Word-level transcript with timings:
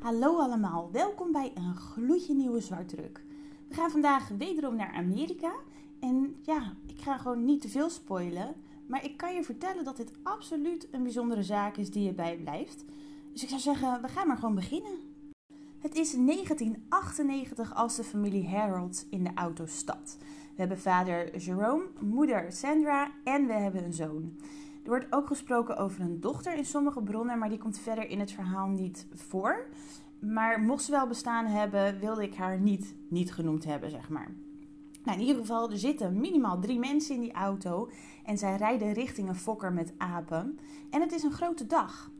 Hallo 0.00 0.38
allemaal, 0.38 0.88
welkom 0.92 1.32
bij 1.32 1.52
een 1.54 1.74
gloedje 1.74 2.34
nieuwe 2.34 2.60
zwartdruk. 2.60 3.24
We 3.68 3.74
gaan 3.74 3.90
vandaag 3.90 4.28
wederom 4.28 4.76
naar 4.76 4.92
Amerika. 4.92 5.52
En 6.00 6.36
ja, 6.42 6.74
ik 6.86 7.00
ga 7.00 7.18
gewoon 7.18 7.44
niet 7.44 7.60
te 7.60 7.68
veel 7.68 7.90
spoilen. 7.90 8.54
Maar 8.86 9.04
ik 9.04 9.16
kan 9.16 9.34
je 9.34 9.44
vertellen 9.44 9.84
dat 9.84 9.96
dit 9.96 10.12
absoluut 10.22 10.88
een 10.90 11.02
bijzondere 11.02 11.42
zaak 11.42 11.76
is 11.76 11.90
die 11.90 12.04
je 12.04 12.12
bijblijft. 12.12 12.84
Dus 13.32 13.42
ik 13.42 13.48
zou 13.48 13.60
zeggen, 13.60 14.02
we 14.02 14.08
gaan 14.08 14.26
maar 14.26 14.36
gewoon 14.36 14.54
beginnen. 14.54 14.98
Het 15.78 15.94
is 15.94 16.12
1998 16.12 17.74
als 17.74 17.96
de 17.96 18.04
familie 18.04 18.48
Harold 18.48 19.06
in 19.10 19.24
de 19.24 19.34
auto 19.34 19.66
stapt. 19.66 20.16
We 20.20 20.56
hebben 20.56 20.78
vader 20.78 21.36
Jerome, 21.36 21.84
moeder 22.00 22.52
Sandra 22.52 23.10
en 23.24 23.46
we 23.46 23.52
hebben 23.52 23.84
een 23.84 23.92
zoon. 23.92 24.36
Er 24.82 24.88
wordt 24.88 25.06
ook 25.10 25.26
gesproken 25.26 25.76
over 25.76 26.00
een 26.00 26.20
dochter 26.20 26.56
in 26.56 26.64
sommige 26.64 27.02
bronnen, 27.02 27.38
maar 27.38 27.48
die 27.48 27.58
komt 27.58 27.78
verder 27.78 28.08
in 28.08 28.20
het 28.20 28.32
verhaal 28.32 28.68
niet 28.68 29.06
voor. 29.14 29.66
Maar 30.18 30.60
mocht 30.60 30.82
ze 30.82 30.90
wel 30.90 31.06
bestaan 31.06 31.46
hebben, 31.46 31.98
wilde 31.98 32.22
ik 32.22 32.34
haar 32.34 32.60
niet, 32.60 32.94
niet 33.08 33.32
genoemd 33.32 33.64
hebben, 33.64 33.90
zeg 33.90 34.08
maar. 34.08 34.34
Nou, 35.04 35.18
in 35.18 35.26
ieder 35.26 35.40
geval, 35.40 35.70
er 35.70 35.78
zitten 35.78 36.20
minimaal 36.20 36.60
drie 36.60 36.78
mensen 36.78 37.14
in 37.14 37.20
die 37.20 37.32
auto 37.32 37.90
en 38.24 38.38
zij 38.38 38.56
rijden 38.56 38.92
richting 38.92 39.28
een 39.28 39.34
fokker 39.34 39.72
met 39.72 39.92
apen. 39.96 40.58
En 40.90 41.00
het 41.00 41.12
is 41.12 41.22
een 41.22 41.32
grote 41.32 41.66
dag. 41.66 42.10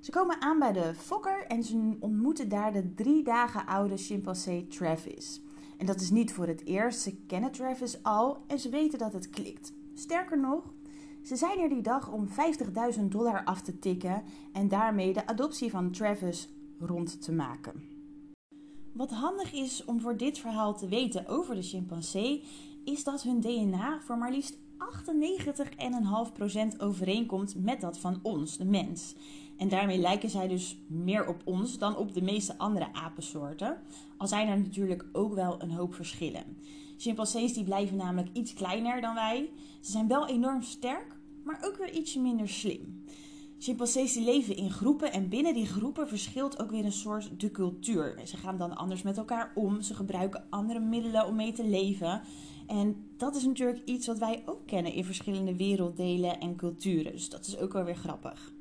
Ze 0.00 0.10
komen 0.10 0.40
aan 0.40 0.58
bij 0.58 0.72
de 0.72 0.94
fokker 0.94 1.46
en 1.46 1.62
ze 1.62 1.96
ontmoeten 2.00 2.48
daar 2.48 2.72
de 2.72 2.94
drie 2.94 3.22
dagen 3.22 3.66
oude 3.66 3.96
chimpansee 3.96 4.66
Travis. 4.66 5.42
En 5.76 5.86
dat 5.86 6.00
is 6.00 6.10
niet 6.10 6.32
voor 6.32 6.46
het 6.46 6.64
eerst, 6.66 7.00
ze 7.00 7.16
kennen 7.26 7.52
Travis 7.52 8.02
al 8.02 8.44
en 8.46 8.58
ze 8.58 8.68
weten 8.68 8.98
dat 8.98 9.12
het 9.12 9.30
klikt. 9.30 9.72
Sterker 9.94 10.40
nog, 10.40 10.72
ze 11.24 11.36
zijn 11.36 11.58
er 11.58 11.68
die 11.68 11.82
dag 11.82 12.12
om 12.12 12.28
50.000 12.98 13.04
dollar 13.04 13.44
af 13.44 13.60
te 13.60 13.78
tikken 13.78 14.22
en 14.52 14.68
daarmee 14.68 15.12
de 15.12 15.26
adoptie 15.26 15.70
van 15.70 15.90
Travis 15.90 16.48
rond 16.78 17.22
te 17.22 17.32
maken. 17.32 17.82
Wat 18.92 19.10
handig 19.10 19.52
is 19.52 19.84
om 19.84 20.00
voor 20.00 20.16
dit 20.16 20.38
verhaal 20.38 20.74
te 20.74 20.88
weten 20.88 21.26
over 21.26 21.54
de 21.54 21.62
chimpansee, 21.62 22.44
is 22.84 23.04
dat 23.04 23.22
hun 23.22 23.40
DNA 23.40 24.00
voor 24.00 24.18
maar 24.18 24.30
liefst 24.30 24.58
98,5% 24.78 26.76
overeenkomt 26.78 27.54
met 27.64 27.80
dat 27.80 27.98
van 27.98 28.18
ons, 28.22 28.56
de 28.56 28.64
mens. 28.64 29.14
En 29.56 29.68
daarmee 29.68 29.98
lijken 29.98 30.30
zij 30.30 30.48
dus 30.48 30.78
meer 30.86 31.26
op 31.26 31.42
ons 31.44 31.78
dan 31.78 31.96
op 31.96 32.14
de 32.14 32.22
meeste 32.22 32.58
andere 32.58 32.92
apensoorten. 32.92 33.78
Al 34.16 34.26
zijn 34.26 34.48
er 34.48 34.58
natuurlijk 34.58 35.06
ook 35.12 35.34
wel 35.34 35.62
een 35.62 35.70
hoop 35.70 35.94
verschillen. 35.94 36.56
Chimpansees 36.96 37.52
die 37.52 37.64
blijven 37.64 37.96
namelijk 37.96 38.28
iets 38.32 38.54
kleiner 38.54 39.00
dan 39.00 39.14
wij. 39.14 39.50
Ze 39.80 39.90
zijn 39.90 40.08
wel 40.08 40.26
enorm 40.26 40.62
sterk, 40.62 41.13
maar 41.44 41.64
ook 41.64 41.76
weer 41.76 41.92
ietsje 41.92 42.20
minder 42.20 42.48
slim. 42.48 43.04
Chimpansees 43.58 44.12
die 44.12 44.24
leven 44.24 44.56
in 44.56 44.70
groepen 44.70 45.12
en 45.12 45.28
binnen 45.28 45.54
die 45.54 45.66
groepen 45.66 46.08
verschilt 46.08 46.62
ook 46.62 46.70
weer 46.70 46.84
een 46.84 46.92
soort 46.92 47.40
de 47.40 47.50
cultuur. 47.50 48.20
Ze 48.24 48.36
gaan 48.36 48.58
dan 48.58 48.76
anders 48.76 49.02
met 49.02 49.16
elkaar 49.16 49.52
om, 49.54 49.82
ze 49.82 49.94
gebruiken 49.94 50.46
andere 50.50 50.80
middelen 50.80 51.26
om 51.26 51.36
mee 51.36 51.52
te 51.52 51.66
leven. 51.66 52.22
En 52.66 53.06
dat 53.16 53.36
is 53.36 53.44
natuurlijk 53.44 53.80
iets 53.84 54.06
wat 54.06 54.18
wij 54.18 54.42
ook 54.46 54.66
kennen 54.66 54.92
in 54.92 55.04
verschillende 55.04 55.56
werelddelen 55.56 56.40
en 56.40 56.56
culturen. 56.56 57.12
Dus 57.12 57.28
dat 57.28 57.46
is 57.46 57.58
ook 57.58 57.72
wel 57.72 57.84
weer 57.84 57.96
grappig. 57.96 58.52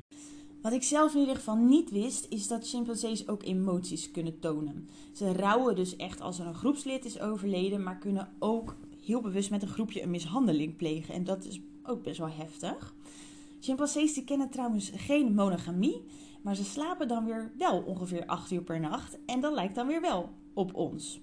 Wat 0.61 0.73
ik 0.73 0.83
zelf 0.83 1.13
in 1.13 1.19
ieder 1.19 1.35
geval 1.35 1.55
niet 1.55 1.89
wist, 1.89 2.25
is 2.29 2.47
dat 2.47 2.69
chimpansees 2.69 3.27
ook 3.27 3.43
emoties 3.43 4.11
kunnen 4.11 4.39
tonen. 4.39 4.89
Ze 5.11 5.33
rouwen 5.33 5.75
dus 5.75 5.95
echt 5.95 6.21
als 6.21 6.39
er 6.39 6.45
een 6.45 6.55
groepslid 6.55 7.05
is 7.05 7.19
overleden, 7.19 7.83
maar 7.83 7.97
kunnen 7.97 8.33
ook 8.39 8.75
heel 9.05 9.21
bewust 9.21 9.49
met 9.49 9.61
een 9.61 9.67
groepje 9.67 10.01
een 10.01 10.09
mishandeling 10.09 10.75
plegen. 10.75 11.13
En 11.13 11.23
dat 11.23 11.45
is 11.45 11.61
ook 11.85 12.03
best 12.03 12.17
wel 12.17 12.29
heftig. 12.29 12.93
Chimpansees 13.59 14.13
die 14.13 14.23
kennen 14.23 14.49
trouwens 14.49 14.91
geen 14.95 15.33
monogamie, 15.33 16.05
maar 16.41 16.55
ze 16.55 16.63
slapen 16.63 17.07
dan 17.07 17.25
weer 17.25 17.51
wel 17.57 17.81
ongeveer 17.81 18.25
8 18.25 18.51
uur 18.51 18.61
per 18.61 18.79
nacht. 18.79 19.17
En 19.25 19.39
dat 19.39 19.53
lijkt 19.53 19.75
dan 19.75 19.87
weer 19.87 20.01
wel 20.01 20.29
op 20.53 20.73
ons. 20.73 21.21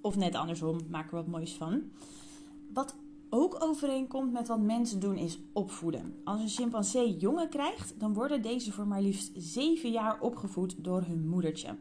Of 0.00 0.16
net 0.16 0.34
andersom, 0.34 0.80
maak 0.90 1.08
er 1.08 1.16
wat 1.16 1.26
moois 1.26 1.52
van. 1.52 1.82
Wat 2.72 2.94
ook 3.30 3.56
overeenkomt 3.62 4.32
met 4.32 4.48
wat 4.48 4.60
mensen 4.60 5.00
doen 5.00 5.16
is 5.16 5.38
opvoeden. 5.52 6.20
Als 6.24 6.40
een 6.40 6.48
chimpansee 6.48 7.16
jongen 7.16 7.48
krijgt, 7.48 8.00
dan 8.00 8.14
worden 8.14 8.42
deze 8.42 8.72
voor 8.72 8.86
maar 8.86 9.02
liefst 9.02 9.30
7 9.34 9.90
jaar 9.90 10.20
opgevoed 10.20 10.84
door 10.84 11.02
hun 11.02 11.28
moedertje. 11.28 11.76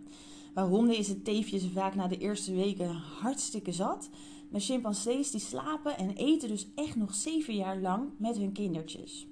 Bij 0.53 0.63
honden 0.63 0.97
is 0.97 1.07
het 1.07 1.25
teefje 1.25 1.69
vaak 1.69 1.95
na 1.95 2.07
de 2.07 2.17
eerste 2.17 2.53
weken 2.53 2.95
hartstikke 2.95 3.71
zat. 3.71 4.09
Maar 4.53 4.61
chimpansees 4.61 5.31
die 5.31 5.39
slapen 5.39 5.97
en 5.97 6.15
eten 6.15 6.49
dus 6.49 6.67
echt 6.75 6.95
nog 6.95 7.13
7 7.13 7.55
jaar 7.55 7.77
lang 7.77 8.09
met 8.17 8.37
hun 8.37 8.51
kindertjes. 8.51 9.27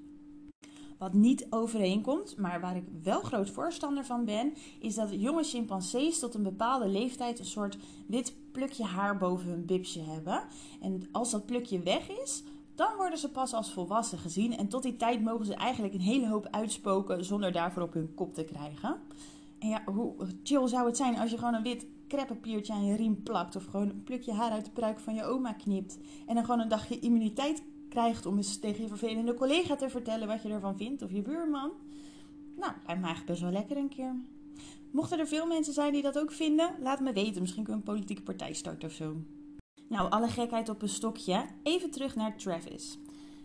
Wat 0.97 1.13
niet 1.13 1.47
overeenkomt, 1.49 2.37
maar 2.37 2.61
waar 2.61 2.75
ik 2.75 2.83
wel 3.03 3.21
groot 3.21 3.49
voorstander 3.49 4.05
van 4.05 4.25
ben, 4.25 4.53
is 4.79 4.95
dat 4.95 5.09
jonge 5.11 5.43
chimpansees 5.43 6.19
tot 6.19 6.33
een 6.33 6.43
bepaalde 6.43 6.87
leeftijd 6.87 7.39
een 7.39 7.45
soort 7.45 7.77
wit 8.07 8.33
plukje 8.51 8.83
haar 8.83 9.17
boven 9.17 9.49
hun 9.49 9.65
bibsje 9.65 10.01
hebben. 10.01 10.43
En 10.79 11.07
als 11.11 11.31
dat 11.31 11.45
plukje 11.45 11.79
weg 11.79 12.09
is, 12.09 12.43
dan 12.75 12.95
worden 12.97 13.19
ze 13.19 13.29
pas 13.29 13.53
als 13.53 13.73
volwassen 13.73 14.17
gezien. 14.17 14.57
En 14.57 14.67
tot 14.67 14.83
die 14.83 14.95
tijd 14.95 15.21
mogen 15.21 15.45
ze 15.45 15.53
eigenlijk 15.53 15.93
een 15.93 15.99
hele 15.99 16.27
hoop 16.27 16.47
uitspoken 16.51 17.25
zonder 17.25 17.51
daarvoor 17.51 17.83
op 17.83 17.93
hun 17.93 18.13
kop 18.13 18.33
te 18.33 18.43
krijgen. 18.43 18.99
En 19.59 19.67
ja, 19.67 19.83
hoe 19.85 20.15
chill 20.43 20.67
zou 20.67 20.85
het 20.85 20.97
zijn 20.97 21.17
als 21.17 21.31
je 21.31 21.37
gewoon 21.37 21.53
een 21.53 21.63
wit 21.63 21.85
kreppapiertje 22.11 22.73
aan 22.73 22.85
je 22.85 22.95
riem 22.95 23.23
plakt. 23.23 23.55
Of 23.55 23.65
gewoon 23.65 23.89
een 23.89 24.03
plukje 24.03 24.33
haar 24.33 24.51
uit 24.51 24.65
de 24.65 24.71
pruik 24.71 24.99
van 24.99 25.15
je 25.15 25.23
oma 25.23 25.53
knipt. 25.53 25.97
En 26.27 26.35
dan 26.35 26.43
gewoon 26.43 26.59
een 26.59 26.67
dagje 26.67 26.99
immuniteit 26.99 27.63
krijgt 27.89 28.25
om 28.25 28.37
eens 28.37 28.59
tegen 28.59 28.81
je 28.81 28.87
vervelende 28.87 29.33
collega 29.33 29.75
te 29.75 29.89
vertellen 29.89 30.27
wat 30.27 30.41
je 30.41 30.49
ervan 30.49 30.77
vindt. 30.77 31.01
Of 31.01 31.11
je 31.11 31.21
buurman. 31.21 31.71
Nou, 32.55 32.73
lijkt 32.85 33.01
me 33.01 33.07
eigenlijk 33.07 33.25
best 33.25 33.41
wel 33.41 33.51
lekker 33.51 33.77
een 33.77 33.89
keer. 33.89 34.15
Mochten 34.91 35.19
er 35.19 35.27
veel 35.27 35.45
mensen 35.45 35.73
zijn 35.73 35.93
die 35.93 36.01
dat 36.01 36.19
ook 36.19 36.31
vinden, 36.31 36.75
laat 36.79 36.99
me 36.99 37.13
weten. 37.13 37.41
Misschien 37.41 37.63
kunnen 37.63 37.83
we 37.83 37.89
een 37.89 37.95
politieke 37.95 38.21
partij 38.23 38.53
starten 38.53 38.89
of 38.89 38.95
zo. 38.95 39.15
Nou, 39.87 40.09
alle 40.09 40.27
gekheid 40.27 40.69
op 40.69 40.81
een 40.81 40.89
stokje. 40.89 41.45
Even 41.63 41.91
terug 41.91 42.15
naar 42.15 42.37
Travis. 42.37 42.97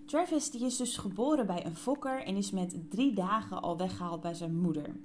Travis 0.07 0.51
die 0.51 0.65
is 0.65 0.77
dus 0.77 0.97
geboren 0.97 1.47
bij 1.47 1.67
een 1.67 1.77
fokker 1.77 2.23
en 2.23 2.37
is 2.37 2.51
met 2.51 2.91
drie 2.91 3.13
dagen 3.13 3.63
al 3.63 3.77
weggehaald 3.77 4.21
bij 4.21 4.35
zijn 4.35 4.61
moeder. 4.61 4.97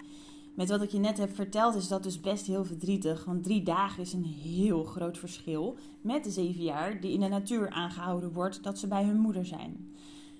Met 0.53 0.69
wat 0.69 0.81
ik 0.81 0.91
je 0.91 0.99
net 0.99 1.17
heb 1.17 1.35
verteld 1.35 1.75
is 1.75 1.87
dat 1.87 2.03
dus 2.03 2.19
best 2.19 2.45
heel 2.45 2.65
verdrietig, 2.65 3.25
want 3.25 3.43
drie 3.43 3.63
dagen 3.63 4.01
is 4.01 4.13
een 4.13 4.25
heel 4.25 4.83
groot 4.83 5.17
verschil 5.17 5.77
met 6.01 6.23
de 6.23 6.29
zeven 6.29 6.63
jaar 6.63 7.01
die 7.01 7.13
in 7.13 7.19
de 7.19 7.27
natuur 7.27 7.69
aangehouden 7.69 8.33
wordt 8.33 8.63
dat 8.63 8.79
ze 8.79 8.87
bij 8.87 9.03
hun 9.03 9.19
moeder 9.19 9.45
zijn. 9.45 9.93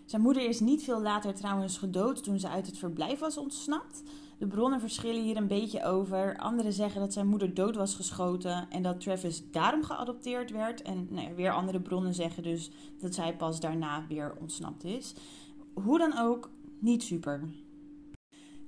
Zijn 0.06 0.22
moeder 0.22 0.50
is 0.50 0.60
niet 0.60 0.84
veel 0.84 1.02
later 1.02 1.34
trouwens 1.34 1.78
gedood 1.78 2.24
toen 2.24 2.40
ze 2.40 2.50
uit 2.50 2.66
het 2.66 2.78
verblijf 2.78 3.20
was 3.20 3.38
ontsnapt. 3.38 4.04
De 4.38 4.48
bronnen 4.48 4.80
verschillen 4.80 5.24
hier 5.24 5.38
een 5.38 5.48
beetje 5.48 5.84
over. 5.84 6.38
Anderen 6.38 6.74
zeggen 6.74 7.02
dat 7.02 7.14
zijn 7.14 7.28
moeder 7.28 7.54
dood 7.54 7.76
was 7.76 7.96
geschoten 7.96 8.70
en 8.70 8.84
dat 8.84 9.02
Travis 9.02 9.52
daarom 9.52 9.84
geadopteerd 9.84 10.52
werd. 10.52 10.82
En 10.82 11.08
nou 11.10 11.36
weer 11.36 11.52
andere 11.52 11.80
bronnen 11.80 12.14
zeggen 12.14 12.44
dus 12.44 12.72
dat 13.00 13.16
zij 13.16 13.36
pas 13.36 13.60
daarna 13.60 14.06
weer 14.08 14.36
ontsnapt 14.40 14.84
is. 14.84 15.14
Hoe 15.74 15.98
dan 15.98 16.18
ook, 16.18 16.50
niet 16.80 17.04
super. 17.04 17.50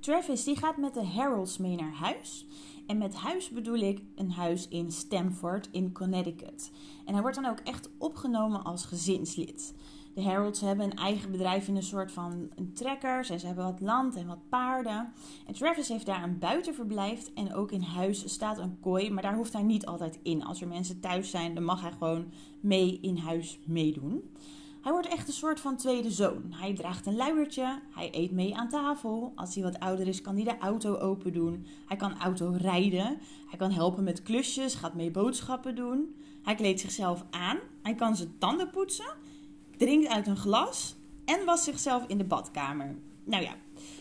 Travis 0.03 0.44
die 0.44 0.58
gaat 0.58 0.78
met 0.78 0.94
de 0.94 1.06
Harolds 1.06 1.58
mee 1.58 1.75
naar 1.75 1.94
huis. 1.94 2.46
En 2.88 2.97
met 2.97 3.16
huis 3.16 3.50
bedoel 3.50 3.80
ik 3.80 4.02
een 4.16 4.31
huis 4.31 4.68
in 4.68 4.91
Stamford 4.91 5.69
in 5.72 5.91
Connecticut. 5.91 6.72
En 7.06 7.14
hij 7.14 7.22
wordt 7.22 7.41
dan 7.41 7.52
ook 7.52 7.59
echt 7.59 7.90
opgenomen 7.97 8.64
als 8.64 8.86
gezinslid. 8.86 9.74
De 10.14 10.24
Harolds 10.24 10.62
hebben 10.62 10.86
een 10.86 10.97
eigen 10.97 11.31
bedrijf 11.31 11.68
in 11.68 11.75
een 11.75 11.84
soort 11.84 12.12
van 12.12 12.50
trekkers. 12.74 13.30
En 13.30 13.40
ze 13.40 13.46
hebben 13.46 13.66
wat 13.66 13.81
land 13.81 14.16
en 14.16 14.28
wat 14.28 14.50
paarden. 14.50 15.14
En 15.47 15.53
Travis 15.53 15.88
heeft 15.88 16.06
daar 16.06 16.24
een 16.24 16.40
buitenverblijf. 16.40 17.30
En 17.34 17.53
ook 17.53 17.72
in 17.72 17.81
huis 17.81 18.31
staat 18.34 18.58
een 18.58 18.80
kooi. 18.80 19.12
Maar 19.12 19.24
daar 19.24 19.35
hoeft 19.35 19.53
hij 19.53 19.64
niet 19.64 19.85
altijd 19.85 20.20
in. 20.24 20.44
Als 20.44 20.62
er 20.62 20.68
mensen 20.68 21.00
thuis 21.00 21.30
zijn, 21.30 21.53
dan 21.53 21.64
mag 21.64 21.81
hij 21.81 21.91
gewoon 21.91 22.31
mee 22.59 23.00
in 23.02 23.18
huis 23.18 23.59
meedoen. 23.66 24.31
Hij 24.83 24.91
wordt 24.91 25.07
echt 25.07 25.27
een 25.27 25.33
soort 25.33 25.59
van 25.59 25.77
tweede 25.77 26.11
zoon. 26.11 26.44
Hij 26.49 26.73
draagt 26.73 27.05
een 27.05 27.16
luiertje, 27.16 27.79
hij 27.91 28.09
eet 28.11 28.31
mee 28.31 28.55
aan 28.55 28.69
tafel. 28.69 29.31
Als 29.35 29.55
hij 29.55 29.63
wat 29.63 29.79
ouder 29.79 30.07
is, 30.07 30.21
kan 30.21 30.35
hij 30.35 30.44
de 30.44 30.57
auto 30.57 30.95
open 30.97 31.33
doen. 31.33 31.66
Hij 31.85 31.97
kan 31.97 32.19
auto 32.19 32.55
rijden. 32.57 33.17
Hij 33.47 33.57
kan 33.57 33.72
helpen 33.72 34.03
met 34.03 34.23
klusjes, 34.23 34.75
gaat 34.75 34.93
mee 34.93 35.11
boodschappen 35.11 35.75
doen. 35.75 36.16
Hij 36.41 36.55
kleedt 36.55 36.79
zichzelf 36.79 37.25
aan. 37.29 37.58
Hij 37.81 37.96
kan 37.96 38.16
zijn 38.16 38.35
tanden 38.37 38.69
poetsen, 38.69 39.16
drinkt 39.78 40.08
uit 40.08 40.28
een 40.28 40.37
glas 40.37 40.96
en 41.25 41.46
wast 41.46 41.63
zichzelf 41.63 42.03
in 42.08 42.17
de 42.17 42.23
badkamer. 42.23 42.96
Nou 43.23 43.43
ja, 43.43 43.55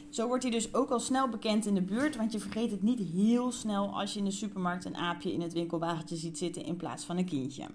zo 0.09 0.27
wordt 0.27 0.43
hij 0.43 0.53
dus 0.53 0.75
ook 0.75 0.91
al 0.91 1.01
snel 1.01 1.29
bekend 1.29 1.67
in 1.67 1.75
de 1.75 1.83
buurt, 1.83 2.17
want 2.17 2.33
je 2.33 2.39
vergeet 2.39 2.71
het 2.71 2.83
niet 2.83 2.99
heel 2.99 3.53
snel 3.53 4.01
als 4.01 4.13
je 4.13 4.19
in 4.19 4.25
de 4.25 4.31
supermarkt 4.31 4.85
een 4.85 4.97
aapje 4.97 5.33
in 5.33 5.41
het 5.41 5.53
winkelwagentje 5.53 6.17
ziet 6.17 6.39
zitten 6.39 6.65
in 6.65 6.77
plaats 6.77 7.05
van 7.05 7.17
een 7.17 7.25
kindje. 7.25 7.67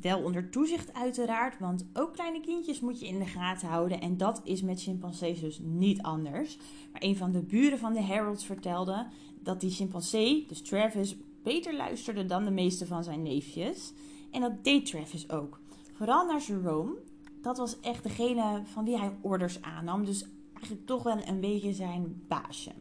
Wel 0.00 0.22
onder 0.22 0.50
toezicht 0.50 0.94
uiteraard, 0.94 1.58
want 1.58 1.86
ook 1.92 2.12
kleine 2.12 2.40
kindjes 2.40 2.80
moet 2.80 3.00
je 3.00 3.06
in 3.06 3.18
de 3.18 3.26
gaten 3.26 3.68
houden. 3.68 4.00
En 4.00 4.16
dat 4.16 4.40
is 4.44 4.62
met 4.62 4.82
chimpansees 4.82 5.40
dus 5.40 5.58
niet 5.62 6.02
anders. 6.02 6.58
Maar 6.92 7.02
een 7.02 7.16
van 7.16 7.32
de 7.32 7.42
buren 7.42 7.78
van 7.78 7.92
de 7.92 8.02
Heralds 8.02 8.44
vertelde 8.44 9.06
dat 9.40 9.60
die 9.60 9.70
chimpansee, 9.70 10.44
dus 10.48 10.62
Travis, 10.62 11.16
beter 11.42 11.76
luisterde 11.76 12.26
dan 12.26 12.44
de 12.44 12.50
meeste 12.50 12.86
van 12.86 13.04
zijn 13.04 13.22
neefjes. 13.22 13.92
En 14.30 14.40
dat 14.40 14.64
deed 14.64 14.86
Travis 14.86 15.30
ook. 15.30 15.60
Vooral 15.92 16.26
naar 16.26 16.42
Jerome. 16.42 16.94
Dat 17.42 17.58
was 17.58 17.80
echt 17.80 18.02
degene 18.02 18.62
van 18.64 18.84
wie 18.84 18.98
hij 18.98 19.16
orders 19.20 19.62
aannam. 19.62 20.04
Dus 20.04 20.24
eigenlijk 20.52 20.86
toch 20.86 21.02
wel 21.02 21.26
een 21.26 21.40
beetje 21.40 21.72
zijn 21.72 22.22
baasje. 22.28 22.72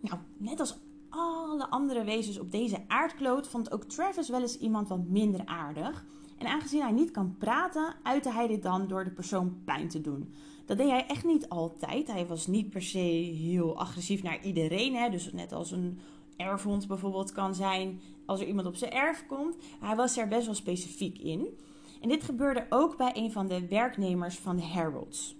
Nou, 0.00 0.18
net 0.36 0.60
als 0.60 0.78
alle 1.10 1.70
andere 1.70 2.04
wezens 2.04 2.38
op 2.38 2.50
deze 2.50 2.84
aardkloot 2.86 3.48
vond 3.48 3.72
ook 3.72 3.84
Travis 3.84 4.28
wel 4.28 4.40
eens 4.40 4.58
iemand 4.58 4.88
wat 4.88 5.08
minder 5.08 5.46
aardig. 5.46 6.04
En 6.38 6.46
aangezien 6.46 6.82
hij 6.82 6.92
niet 6.92 7.10
kan 7.10 7.36
praten, 7.38 7.94
uitte 8.02 8.32
hij 8.32 8.46
dit 8.46 8.62
dan 8.62 8.88
door 8.88 9.04
de 9.04 9.10
persoon 9.10 9.62
pijn 9.64 9.88
te 9.88 10.00
doen. 10.00 10.34
Dat 10.66 10.78
deed 10.78 10.88
hij 10.88 11.06
echt 11.06 11.24
niet 11.24 11.48
altijd. 11.48 12.06
Hij 12.06 12.26
was 12.26 12.46
niet 12.46 12.70
per 12.70 12.82
se 12.82 12.98
heel 12.98 13.78
agressief 13.78 14.22
naar 14.22 14.44
iedereen. 14.44 14.94
Hè? 14.94 15.10
Dus 15.10 15.32
net 15.32 15.52
als 15.52 15.70
een 15.70 15.98
erfhond 16.36 16.86
bijvoorbeeld 16.86 17.32
kan 17.32 17.54
zijn 17.54 18.00
als 18.26 18.40
er 18.40 18.46
iemand 18.46 18.66
op 18.66 18.76
zijn 18.76 18.92
erf 18.92 19.26
komt. 19.26 19.56
Hij 19.80 19.96
was 19.96 20.16
er 20.16 20.28
best 20.28 20.46
wel 20.46 20.54
specifiek 20.54 21.18
in. 21.18 21.58
En 22.00 22.08
dit 22.08 22.24
gebeurde 22.24 22.66
ook 22.68 22.96
bij 22.96 23.12
een 23.14 23.32
van 23.32 23.48
de 23.48 23.66
werknemers 23.68 24.38
van 24.38 24.56
de 24.56 24.64
Heralds. 24.64 25.36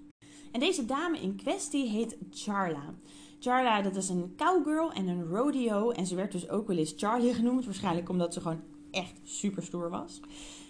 En 0.52 0.60
deze 0.60 0.84
dame 0.84 1.20
in 1.20 1.36
kwestie 1.36 1.88
heet 1.88 2.16
Charla. 2.30 2.94
Charla, 3.42 3.82
dat 3.82 3.96
is 3.96 4.08
een 4.08 4.34
cowgirl 4.36 4.92
en 4.92 5.08
een 5.08 5.28
rodeo. 5.28 5.90
En 5.90 6.06
ze 6.06 6.14
werd 6.14 6.32
dus 6.32 6.48
ook 6.48 6.66
wel 6.66 6.76
eens 6.76 6.94
Charlie 6.96 7.34
genoemd. 7.34 7.64
Waarschijnlijk 7.64 8.08
omdat 8.08 8.34
ze 8.34 8.40
gewoon 8.40 8.60
echt 8.90 9.20
super 9.22 9.62
stoer 9.62 9.90
was. 9.90 10.20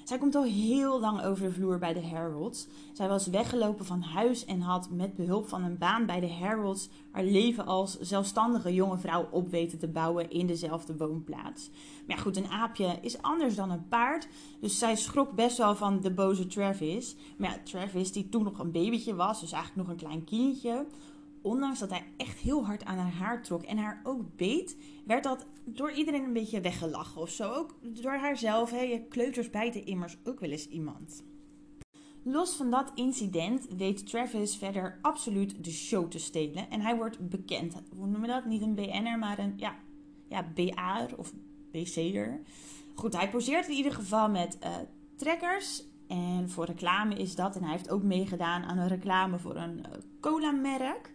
Zij 0.05 0.19
komt 0.19 0.35
al 0.35 0.45
heel 0.45 1.01
lang 1.01 1.23
over 1.23 1.45
de 1.45 1.53
vloer 1.53 1.79
bij 1.79 1.93
de 1.93 2.01
Heralds. 2.01 2.67
Zij 2.93 3.09
was 3.09 3.27
weggelopen 3.27 3.85
van 3.85 4.03
huis 4.03 4.45
en 4.45 4.61
had 4.61 4.91
met 4.91 5.17
behulp 5.17 5.49
van 5.49 5.63
een 5.65 5.79
baan 5.79 6.07
bij 6.07 6.21
de 6.21 6.29
Heralds 6.29 6.89
haar 7.11 7.25
leven 7.25 7.67
als 7.67 7.99
zelfstandige 8.01 8.75
jonge 8.75 8.99
vrouw 8.99 9.29
op 9.31 9.51
weten 9.51 9.79
te 9.79 9.89
bouwen 9.89 10.31
in 10.31 10.47
dezelfde 10.47 10.97
woonplaats. 10.97 11.71
Maar 12.07 12.17
ja, 12.17 12.23
goed, 12.23 12.37
een 12.37 12.51
aapje 12.51 12.99
is 13.01 13.23
anders 13.23 13.55
dan 13.55 13.71
een 13.71 13.89
paard. 13.89 14.29
Dus 14.61 14.79
zij 14.79 14.97
schrok 14.97 15.33
best 15.33 15.59
wel 15.59 15.75
van 15.77 16.01
de 16.01 16.11
boze 16.11 16.47
Travis. 16.47 17.17
Maar 17.37 17.51
ja, 17.51 17.59
Travis, 17.65 18.13
die 18.13 18.29
toen 18.29 18.45
nog 18.45 18.59
een 18.59 18.73
babytje 18.73 19.15
was, 19.15 19.41
dus 19.41 19.53
eigenlijk 19.53 19.87
nog 19.87 19.97
een 19.97 20.07
klein 20.07 20.25
kindje, 20.25 20.87
ondanks 21.43 21.79
dat 21.79 21.91
hij 21.91 22.05
echt 22.17 22.39
heel 22.39 22.67
hard 22.67 22.85
aan 22.85 22.99
haar 22.99 23.13
haar 23.13 23.43
trok 23.43 23.63
en 23.63 23.79
haar 23.79 24.01
ook 24.05 24.37
beet, 24.37 24.77
werd 25.07 25.25
dat 25.25 25.47
door 25.65 25.93
iedereen 25.93 26.25
een 26.25 26.33
beetje 26.33 26.61
weggelachen 26.61 27.21
of 27.21 27.31
zo. 27.31 27.53
Ook 27.53 27.75
door 27.83 28.13
haarzelf. 28.13 28.71
Je 28.71 29.07
kleuters 29.09 29.51
bijten 29.51 29.87
immers 29.87 30.17
ook 30.25 30.41
wel 30.41 30.51
eens 30.51 30.69
iemand. 30.69 31.25
Los 32.23 32.55
van 32.55 32.71
dat 32.71 32.93
incident 32.95 33.67
weet 33.77 34.07
Travis 34.07 34.57
verder 34.57 34.99
absoluut 35.03 35.65
de 35.65 35.71
show 35.71 36.11
te 36.11 36.19
stelen. 36.19 36.71
En 36.71 36.81
hij 36.81 36.97
wordt 36.97 37.29
bekend. 37.29 37.75
Hoe 37.97 38.07
noemen 38.07 38.21
we 38.21 38.27
dat? 38.27 38.45
Niet 38.45 38.63
een 38.63 38.75
BN'er, 38.75 39.19
maar 39.19 39.39
een 39.39 39.53
ja, 39.57 39.75
ja, 40.29 40.45
BA'er 40.55 41.17
of 41.17 41.33
BC'er. 41.71 42.41
Goed, 42.95 43.17
hij 43.17 43.31
poseert 43.31 43.69
in 43.69 43.75
ieder 43.75 43.93
geval 43.93 44.31
met 44.31 44.59
uh, 44.65 44.77
trekkers. 45.17 45.85
En 46.09 46.51
voor 46.51 46.65
reclame 46.65 47.15
is 47.15 47.35
dat. 47.35 47.57
En 47.57 47.63
hij 47.63 47.73
heeft 47.73 47.91
ook 47.91 48.03
meegedaan 48.03 48.63
aan 48.63 48.79
een 48.79 48.89
reclame 48.89 49.39
voor 49.39 49.57
een 49.57 49.79
uh, 49.79 49.85
cola-merk 50.21 51.13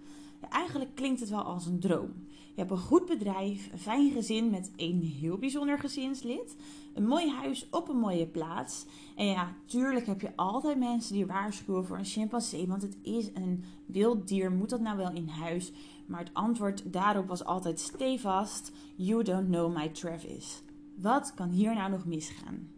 eigenlijk 0.50 0.96
klinkt 0.96 1.20
het 1.20 1.30
wel 1.30 1.44
als 1.44 1.66
een 1.66 1.80
droom. 1.80 2.14
Je 2.56 2.62
hebt 2.62 2.72
een 2.72 2.78
goed 2.78 3.06
bedrijf, 3.06 3.70
een 3.72 3.80
fijn 3.80 4.12
gezin 4.12 4.50
met 4.50 4.72
een 4.76 5.02
heel 5.02 5.38
bijzonder 5.38 5.80
gezinslid, 5.80 6.56
een 6.94 7.08
mooi 7.08 7.30
huis 7.32 7.68
op 7.72 7.90
een 7.90 7.98
mooie 7.98 8.28
plaats. 8.28 8.86
En 9.16 9.26
ja, 9.26 9.56
tuurlijk 9.66 10.06
heb 10.06 10.22
je 10.22 10.36
altijd 10.36 10.78
mensen 10.78 11.14
die 11.14 11.26
waarschuwen 11.26 11.86
voor 11.86 11.98
een 11.98 12.06
chimpansee, 12.06 12.68
want 12.68 12.82
het 12.82 12.98
is 13.02 13.30
een 13.34 13.64
wild 13.86 14.28
dier. 14.28 14.52
Moet 14.52 14.70
dat 14.70 14.82
nou 14.82 14.98
wel 14.98 15.12
in 15.12 15.28
huis? 15.28 15.72
Maar 16.06 16.20
het 16.20 16.34
antwoord 16.34 16.94
daarop 16.94 17.28
was 17.28 17.46
altijd 17.46 17.80
stevast: 17.80 18.72
You 18.96 19.24
don't 19.24 19.48
know 19.48 19.76
my 19.76 19.90
Travis. 19.90 20.62
Wat 20.96 21.34
kan 21.34 21.50
hier 21.50 21.74
nou 21.74 21.92
nog 21.92 22.06
misgaan? 22.06 22.70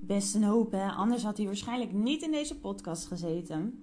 Best 0.00 0.34
een 0.34 0.44
hoop, 0.44 0.70
hè? 0.70 0.90
Anders 0.90 1.22
had 1.22 1.36
hij 1.36 1.46
waarschijnlijk 1.46 1.92
niet 1.92 2.22
in 2.22 2.30
deze 2.30 2.58
podcast 2.58 3.06
gezeten. 3.06 3.82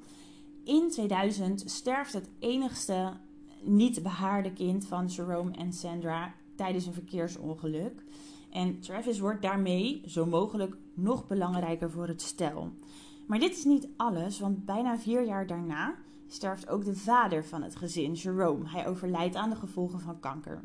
In 0.70 0.90
2000 0.90 1.64
sterft 1.66 2.14
het 2.14 2.30
enigste 2.40 3.14
niet 3.62 4.04
behaarde 4.04 4.54
kind 4.54 4.86
van 4.86 5.06
Jerome 5.06 5.52
en 5.52 5.74
Sandra 5.74 6.34
tijdens 6.56 6.86
een 6.86 6.94
verkeersongeluk. 6.94 8.04
En 8.52 8.80
Travis 8.80 9.20
wordt 9.20 9.42
daarmee 9.42 10.04
zo 10.06 10.26
mogelijk 10.26 10.76
nog 10.94 11.28
belangrijker 11.28 11.92
voor 11.92 12.08
het 12.08 12.22
stel. 12.22 12.72
Maar 13.28 13.40
dit 13.40 13.58
is 13.58 13.64
niet 13.64 13.88
alles, 13.98 14.40
want 14.40 14.66
bijna 14.66 14.98
vier 14.98 15.26
jaar 15.26 15.48
daarna 15.48 15.96
sterft 16.28 16.68
ook 16.68 16.86
de 16.86 16.96
vader 16.96 17.46
van 17.46 17.64
het 17.64 17.76
gezin, 17.76 18.14
Jerome. 18.14 18.70
Hij 18.70 18.88
overlijdt 18.88 19.36
aan 19.36 19.50
de 19.50 19.56
gevolgen 19.56 20.00
van 20.00 20.20
kanker. 20.20 20.64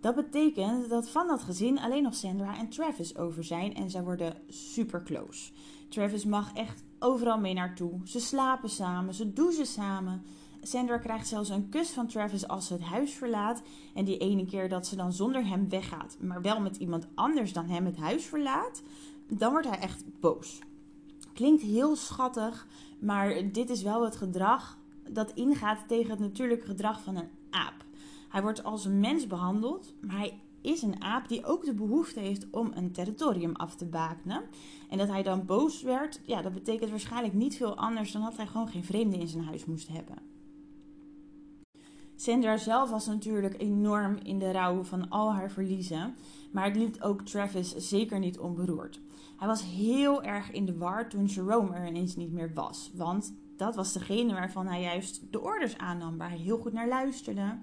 Dat 0.00 0.14
betekent 0.14 0.88
dat 0.88 1.10
van 1.10 1.26
dat 1.26 1.42
gezin 1.42 1.78
alleen 1.78 2.02
nog 2.02 2.14
Sandra 2.14 2.58
en 2.58 2.68
Travis 2.68 3.16
over 3.16 3.44
zijn 3.44 3.74
en 3.74 3.90
zij 3.90 4.02
worden 4.02 4.36
super 4.48 5.02
close. 5.02 5.52
Travis 5.88 6.24
mag 6.24 6.52
echt 6.54 6.84
overal 7.00 7.38
mee 7.38 7.54
naartoe. 7.54 8.00
Ze 8.04 8.20
slapen 8.20 8.70
samen, 8.70 9.14
ze 9.14 9.32
douchen 9.32 9.66
samen. 9.66 10.22
Sandra 10.62 10.98
krijgt 10.98 11.28
zelfs 11.28 11.48
een 11.48 11.68
kus 11.68 11.90
van 11.90 12.06
Travis 12.06 12.48
als 12.48 12.66
ze 12.66 12.72
het 12.72 12.82
huis 12.82 13.12
verlaat. 13.12 13.62
En 13.94 14.04
die 14.04 14.18
ene 14.18 14.46
keer 14.46 14.68
dat 14.68 14.86
ze 14.86 14.96
dan 14.96 15.12
zonder 15.12 15.46
hem 15.46 15.68
weggaat, 15.68 16.16
maar 16.20 16.42
wel 16.42 16.60
met 16.60 16.76
iemand 16.76 17.06
anders 17.14 17.52
dan 17.52 17.68
hem 17.68 17.84
het 17.84 17.96
huis 17.96 18.24
verlaat, 18.24 18.82
dan 19.28 19.50
wordt 19.50 19.68
hij 19.68 19.78
echt 19.78 20.04
boos. 20.20 20.58
Klinkt 21.32 21.62
heel 21.62 21.96
schattig, 21.96 22.66
maar 23.00 23.52
dit 23.52 23.70
is 23.70 23.82
wel 23.82 24.04
het 24.04 24.16
gedrag 24.16 24.78
dat 25.10 25.32
ingaat 25.34 25.88
tegen 25.88 26.10
het 26.10 26.18
natuurlijke 26.18 26.66
gedrag 26.66 27.02
van 27.02 27.16
een 27.16 27.28
aap. 27.50 27.84
Hij 28.28 28.42
wordt 28.42 28.64
als 28.64 28.84
een 28.84 29.00
mens 29.00 29.26
behandeld, 29.26 29.94
maar 30.00 30.16
hij 30.16 30.40
is 30.62 30.82
een 30.82 31.02
aap 31.02 31.28
die 31.28 31.44
ook 31.44 31.64
de 31.64 31.74
behoefte 31.74 32.20
heeft 32.20 32.50
om 32.50 32.70
een 32.74 32.92
territorium 32.92 33.56
af 33.56 33.74
te 33.74 33.86
bakenen. 33.86 34.42
En 34.88 34.98
dat 34.98 35.08
hij 35.08 35.22
dan 35.22 35.46
boos 35.46 35.82
werd, 35.82 36.20
ja, 36.24 36.42
dat 36.42 36.54
betekent 36.54 36.90
waarschijnlijk 36.90 37.34
niet 37.34 37.56
veel 37.56 37.76
anders 37.76 38.12
dan 38.12 38.22
dat 38.22 38.36
hij 38.36 38.46
gewoon 38.46 38.68
geen 38.68 38.84
vreemden 38.84 39.20
in 39.20 39.28
zijn 39.28 39.44
huis 39.44 39.64
moest 39.64 39.88
hebben. 39.88 40.16
Sandra 42.16 42.56
zelf 42.56 42.90
was 42.90 43.06
natuurlijk 43.06 43.60
enorm 43.60 44.16
in 44.22 44.38
de 44.38 44.50
rouw 44.50 44.82
van 44.82 45.08
al 45.08 45.32
haar 45.32 45.50
verliezen, 45.50 46.14
maar 46.52 46.64
het 46.64 46.76
liet 46.76 47.02
ook 47.02 47.22
Travis 47.22 47.76
zeker 47.76 48.18
niet 48.18 48.38
onberoerd. 48.38 49.00
Hij 49.36 49.48
was 49.48 49.62
heel 49.62 50.22
erg 50.22 50.50
in 50.50 50.66
de 50.66 50.76
war 50.76 51.08
toen 51.08 51.24
Jerome 51.24 51.74
er 51.74 51.86
ineens 51.86 52.16
niet 52.16 52.32
meer 52.32 52.50
was, 52.54 52.90
want 52.94 53.34
dat 53.56 53.74
was 53.74 53.92
degene 53.92 54.32
waarvan 54.32 54.66
hij 54.66 54.82
juist 54.82 55.22
de 55.30 55.40
orders 55.40 55.78
aannam, 55.78 56.18
waar 56.18 56.28
hij 56.28 56.38
heel 56.38 56.58
goed 56.58 56.72
naar 56.72 56.88
luisterde. 56.88 57.58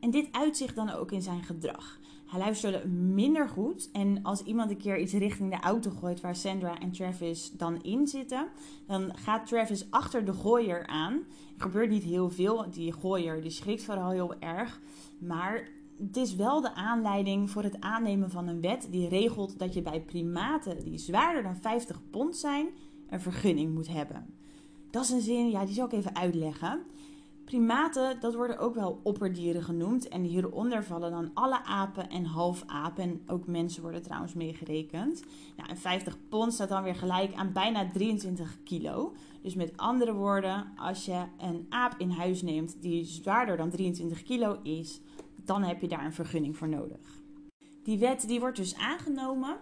En 0.00 0.10
dit 0.10 0.28
uitzicht 0.30 0.74
dan 0.74 0.90
ook 0.90 1.12
in 1.12 1.22
zijn 1.22 1.42
gedrag. 1.42 1.98
Hij 2.28 2.38
luisterde 2.38 2.88
minder 2.88 3.48
goed. 3.48 3.90
En 3.92 4.22
als 4.22 4.42
iemand 4.42 4.70
een 4.70 4.76
keer 4.76 4.98
iets 4.98 5.12
richting 5.12 5.50
de 5.50 5.60
auto 5.60 5.90
gooit 5.90 6.20
waar 6.20 6.36
Sandra 6.36 6.78
en 6.78 6.90
Travis 6.90 7.50
dan 7.52 7.82
in 7.82 8.06
zitten, 8.06 8.48
dan 8.86 9.16
gaat 9.16 9.46
Travis 9.46 9.90
achter 9.90 10.24
de 10.24 10.32
gooier 10.32 10.86
aan. 10.86 11.12
Er 11.56 11.62
gebeurt 11.62 11.90
niet 11.90 12.02
heel 12.02 12.30
veel. 12.30 12.70
Die 12.70 12.92
gooier 12.92 13.42
die 13.42 13.50
schrikt 13.50 13.82
vooral 13.82 14.10
heel 14.10 14.38
erg. 14.38 14.80
Maar 15.18 15.68
het 15.98 16.16
is 16.16 16.36
wel 16.36 16.60
de 16.60 16.74
aanleiding 16.74 17.50
voor 17.50 17.62
het 17.62 17.80
aannemen 17.80 18.30
van 18.30 18.48
een 18.48 18.60
wet 18.60 18.88
die 18.90 19.08
regelt 19.08 19.58
dat 19.58 19.74
je 19.74 19.82
bij 19.82 20.00
primaten 20.00 20.84
die 20.84 20.98
zwaarder 20.98 21.42
dan 21.42 21.56
50 21.56 22.00
pond 22.10 22.36
zijn, 22.36 22.66
een 23.08 23.20
vergunning 23.20 23.74
moet 23.74 23.88
hebben. 23.88 24.26
Dat 24.90 25.02
is 25.02 25.10
een 25.10 25.20
zin, 25.20 25.50
ja, 25.50 25.64
die 25.64 25.74
zal 25.74 25.86
ik 25.86 25.92
even 25.92 26.16
uitleggen. 26.16 26.82
Primaten, 27.48 28.20
dat 28.20 28.34
worden 28.34 28.58
ook 28.58 28.74
wel 28.74 29.00
opperdieren 29.02 29.62
genoemd. 29.62 30.08
En 30.08 30.22
hieronder 30.22 30.84
vallen 30.84 31.10
dan 31.10 31.30
alle 31.34 31.64
apen 31.64 32.10
en 32.10 32.24
halfapen. 32.24 33.02
En 33.02 33.22
ook 33.26 33.46
mensen 33.46 33.82
worden 33.82 34.02
trouwens 34.02 34.34
meegerekend. 34.34 35.24
Nou, 35.56 35.68
en 35.68 35.76
50 35.76 36.16
pond 36.28 36.52
staat 36.52 36.68
dan 36.68 36.82
weer 36.82 36.94
gelijk 36.94 37.34
aan 37.34 37.52
bijna 37.52 37.90
23 37.90 38.56
kilo. 38.64 39.14
Dus 39.42 39.54
met 39.54 39.76
andere 39.76 40.12
woorden, 40.12 40.66
als 40.76 41.04
je 41.04 41.24
een 41.38 41.66
aap 41.68 41.94
in 41.98 42.10
huis 42.10 42.42
neemt 42.42 42.76
die 42.80 43.04
zwaarder 43.04 43.56
dan 43.56 43.70
23 43.70 44.22
kilo 44.22 44.58
is, 44.62 45.00
dan 45.44 45.62
heb 45.62 45.80
je 45.80 45.88
daar 45.88 46.04
een 46.04 46.12
vergunning 46.12 46.56
voor 46.56 46.68
nodig. 46.68 47.22
Die 47.82 47.98
wet 47.98 48.28
die 48.28 48.40
wordt 48.40 48.56
dus 48.56 48.76
aangenomen, 48.76 49.56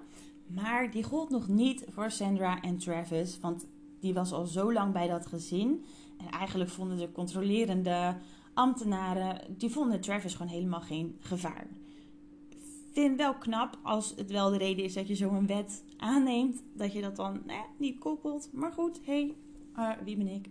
maar 0.47 0.91
die 0.91 1.03
gold 1.03 1.31
nog 1.31 1.49
niet 1.49 1.85
voor 1.89 2.11
Sandra 2.11 2.61
en 2.61 2.79
Travis, 2.79 3.39
want 3.41 3.67
die 4.01 4.15
was 4.15 4.33
al 4.33 4.47
zo 4.47 4.73
lang 4.73 4.93
bij 4.93 5.09
dat 5.09 5.27
gezin 5.27 5.85
en 6.19 6.31
eigenlijk 6.31 6.71
vonden 6.71 6.99
de 6.99 7.13
controlerende 7.13 8.17
ambtenaren, 8.55 9.57
die 9.57 9.71
vonden 9.71 10.01
Travis 10.01 10.35
gewoon 10.35 10.53
helemaal 10.53 10.81
geen 10.81 11.17
gevaar. 11.21 11.67
Ik 12.49 13.03
vind 13.03 13.17
wel 13.17 13.35
knap 13.35 13.79
als 13.83 14.13
het 14.17 14.31
wel 14.31 14.51
de 14.51 14.59
reden 14.59 14.85
is 14.85 14.95
dat 14.95 15.09
je 15.09 15.15
zo'n 15.15 15.47
wet 15.47 15.85
aanneemt, 15.97 16.63
dat 16.75 16.93
je 16.93 17.01
dat 17.01 17.17
dan 17.17 17.43
nou 17.47 17.65
niet 17.79 17.99
koppelt. 17.99 18.49
Maar 18.53 18.73
goed, 18.73 19.01
hey, 19.05 19.37
uh, 19.77 19.91
wie 20.05 20.17
ben 20.17 20.29
ik? 20.29 20.49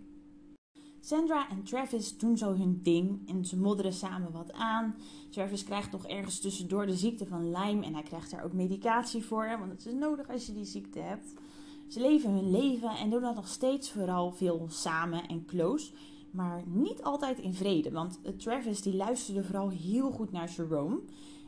Sandra 1.06 1.48
en 1.48 1.62
Travis 1.62 2.18
doen 2.18 2.36
zo 2.36 2.54
hun 2.54 2.80
ding 2.82 3.28
en 3.28 3.44
ze 3.44 3.58
modderen 3.58 3.92
samen 3.92 4.32
wat 4.32 4.52
aan. 4.52 4.96
Travis 5.30 5.64
krijgt 5.64 5.92
nog 5.92 6.06
ergens 6.06 6.40
tussendoor 6.40 6.86
de 6.86 6.96
ziekte 6.96 7.26
van 7.26 7.50
Lyme 7.50 7.84
en 7.84 7.92
hij 7.94 8.02
krijgt 8.02 8.30
daar 8.30 8.44
ook 8.44 8.52
medicatie 8.52 9.24
voor, 9.24 9.56
want 9.58 9.70
het 9.70 9.86
is 9.86 9.92
nodig 9.92 10.28
als 10.28 10.46
je 10.46 10.52
die 10.52 10.64
ziekte 10.64 10.98
hebt. 10.98 11.32
Ze 11.88 12.00
leven 12.00 12.30
hun 12.30 12.50
leven 12.50 12.90
en 12.90 13.10
doen 13.10 13.20
dat 13.20 13.34
nog 13.34 13.48
steeds 13.48 13.90
vooral 13.90 14.32
veel 14.32 14.66
samen 14.70 15.26
en 15.28 15.44
close. 15.44 15.92
Maar 16.30 16.62
niet 16.66 17.02
altijd 17.02 17.38
in 17.38 17.54
vrede. 17.54 17.90
Want 17.90 18.20
Travis 18.36 18.82
die 18.82 18.94
luisterde 18.94 19.44
vooral 19.44 19.68
heel 19.68 20.10
goed 20.10 20.32
naar 20.32 20.50
Jerome. 20.50 21.00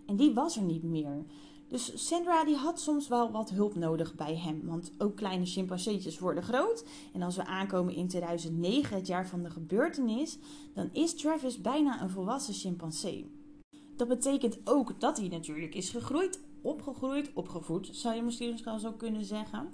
En 0.06 0.16
die 0.16 0.34
was 0.34 0.56
er 0.56 0.62
niet 0.62 0.82
meer. 0.82 1.24
Dus 1.68 2.08
Sandra 2.08 2.44
die 2.44 2.56
had 2.56 2.80
soms 2.80 3.08
wel 3.08 3.30
wat 3.30 3.50
hulp 3.50 3.74
nodig 3.74 4.14
bij 4.14 4.36
hem. 4.36 4.60
Want 4.64 4.92
ook 4.98 5.16
kleine 5.16 5.46
chimpanseetjes 5.46 6.18
worden 6.18 6.42
groot. 6.42 6.84
En 7.12 7.22
als 7.22 7.36
we 7.36 7.44
aankomen 7.44 7.94
in 7.94 8.08
2009, 8.08 8.96
het 8.96 9.06
jaar 9.06 9.28
van 9.28 9.42
de 9.42 9.50
gebeurtenis, 9.50 10.38
dan 10.74 10.88
is 10.92 11.14
Travis 11.14 11.60
bijna 11.60 12.02
een 12.02 12.10
volwassen 12.10 12.54
chimpansee. 12.54 13.30
Dat 13.96 14.08
betekent 14.08 14.58
ook 14.64 15.00
dat 15.00 15.18
hij 15.18 15.28
natuurlijk 15.28 15.74
is 15.74 15.90
gegroeid, 15.90 16.40
opgegroeid, 16.60 17.30
opgevoed, 17.34 17.88
zou 17.92 18.14
je 18.14 18.22
misschien 18.22 18.58
wel 18.64 18.78
zo 18.78 18.92
kunnen 18.92 19.24
zeggen. 19.24 19.68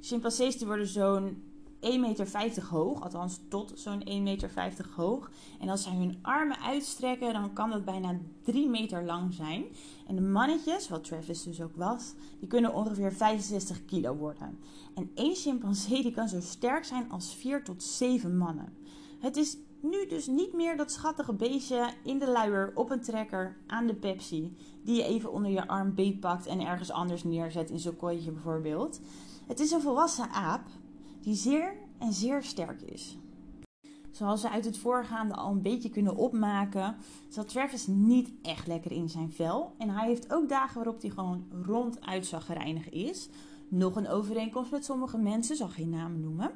Chimpansees 0.00 0.56
die 0.58 0.66
worden 0.66 0.86
zo'n 0.86 1.42
1,50 1.80 2.00
meter 2.00 2.64
hoog, 2.70 3.02
althans 3.02 3.40
tot 3.48 3.72
zo'n 3.74 4.08
1,50 4.08 4.22
meter 4.22 4.88
hoog. 4.96 5.30
En 5.60 5.68
als 5.68 5.82
zij 5.82 5.92
hun 5.92 6.18
armen 6.22 6.60
uitstrekken, 6.60 7.32
dan 7.32 7.52
kan 7.52 7.70
dat 7.70 7.84
bijna 7.84 8.18
3 8.42 8.68
meter 8.68 9.04
lang 9.04 9.34
zijn. 9.34 9.64
En 10.06 10.14
de 10.14 10.20
mannetjes, 10.20 10.88
wat 10.88 11.04
Travis 11.04 11.42
dus 11.42 11.62
ook 11.62 11.76
was, 11.76 12.12
die 12.38 12.48
kunnen 12.48 12.74
ongeveer 12.74 13.12
65 13.12 13.84
kilo 13.84 14.14
worden. 14.14 14.58
En 14.94 15.10
één 15.14 15.34
chimpansee 15.34 16.02
die 16.02 16.12
kan 16.12 16.28
zo 16.28 16.40
sterk 16.40 16.84
zijn 16.84 17.10
als 17.10 17.34
4 17.34 17.64
tot 17.64 17.82
7 17.82 18.36
mannen. 18.36 18.76
Het 19.18 19.36
is 19.36 19.56
nu 19.80 20.06
dus 20.06 20.26
niet 20.26 20.52
meer 20.52 20.76
dat 20.76 20.92
schattige 20.92 21.32
beestje 21.32 21.90
in 22.04 22.18
de 22.18 22.30
luier 22.30 22.72
op 22.74 22.90
een 22.90 23.00
trekker 23.00 23.56
aan 23.66 23.86
de 23.86 23.94
Pepsi, 23.94 24.56
die 24.82 24.96
je 24.96 25.04
even 25.04 25.32
onder 25.32 25.50
je 25.50 25.68
arm 25.68 25.94
beetpakt 25.94 26.46
en 26.46 26.60
ergens 26.60 26.90
anders 26.90 27.24
neerzet 27.24 27.70
in 27.70 27.78
zo'n 27.78 27.96
kooitje 27.96 28.30
bijvoorbeeld. 28.30 29.00
Het 29.46 29.60
is 29.60 29.70
een 29.70 29.80
volwassen 29.80 30.30
aap 30.30 30.66
die 31.20 31.34
zeer 31.34 31.76
en 31.98 32.12
zeer 32.12 32.42
sterk 32.42 32.82
is. 32.82 33.18
Zoals 34.10 34.42
we 34.42 34.50
uit 34.50 34.64
het 34.64 34.78
voorgaande 34.78 35.34
al 35.34 35.50
een 35.50 35.62
beetje 35.62 35.90
kunnen 35.90 36.16
opmaken, 36.16 36.96
zat 37.28 37.48
Travis 37.48 37.86
niet 37.86 38.32
echt 38.42 38.66
lekker 38.66 38.92
in 38.92 39.08
zijn 39.08 39.32
vel. 39.32 39.74
En 39.78 39.90
hij 39.90 40.06
heeft 40.06 40.32
ook 40.32 40.48
dagen 40.48 40.76
waarop 40.76 41.00
hij 41.00 41.10
gewoon 41.10 41.44
ronduit 41.66 42.26
zagrijnig 42.26 42.88
is. 42.88 43.28
Nog 43.68 43.96
een 43.96 44.08
overeenkomst 44.08 44.70
met 44.70 44.84
sommige 44.84 45.18
mensen, 45.18 45.56
zal 45.56 45.68
geen 45.68 45.90
namen 45.90 46.20
noemen. 46.20 46.50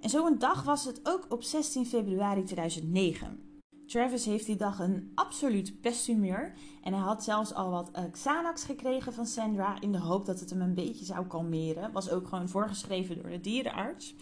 En 0.00 0.10
zo'n 0.10 0.38
dag 0.38 0.62
was 0.62 0.84
het 0.84 1.00
ook 1.02 1.26
op 1.28 1.42
16 1.42 1.86
februari 1.86 2.42
2009. 2.42 3.46
Travis 3.86 4.24
heeft 4.24 4.46
die 4.46 4.56
dag 4.56 4.78
een 4.78 5.12
absoluut 5.14 5.80
pesthumeur. 5.80 6.52
En 6.82 6.92
hij 6.92 7.02
had 7.02 7.24
zelfs 7.24 7.54
al 7.54 7.70
wat 7.70 7.90
uh, 7.96 8.04
Xanax 8.10 8.64
gekregen 8.64 9.12
van 9.12 9.26
Sandra 9.26 9.80
in 9.80 9.92
de 9.92 9.98
hoop 9.98 10.26
dat 10.26 10.40
het 10.40 10.50
hem 10.50 10.60
een 10.60 10.74
beetje 10.74 11.04
zou 11.04 11.26
kalmeren. 11.26 11.92
Was 11.92 12.10
ook 12.10 12.28
gewoon 12.28 12.48
voorgeschreven 12.48 13.14
door 13.14 13.30
de 13.30 13.40
dierenarts. 13.40 14.14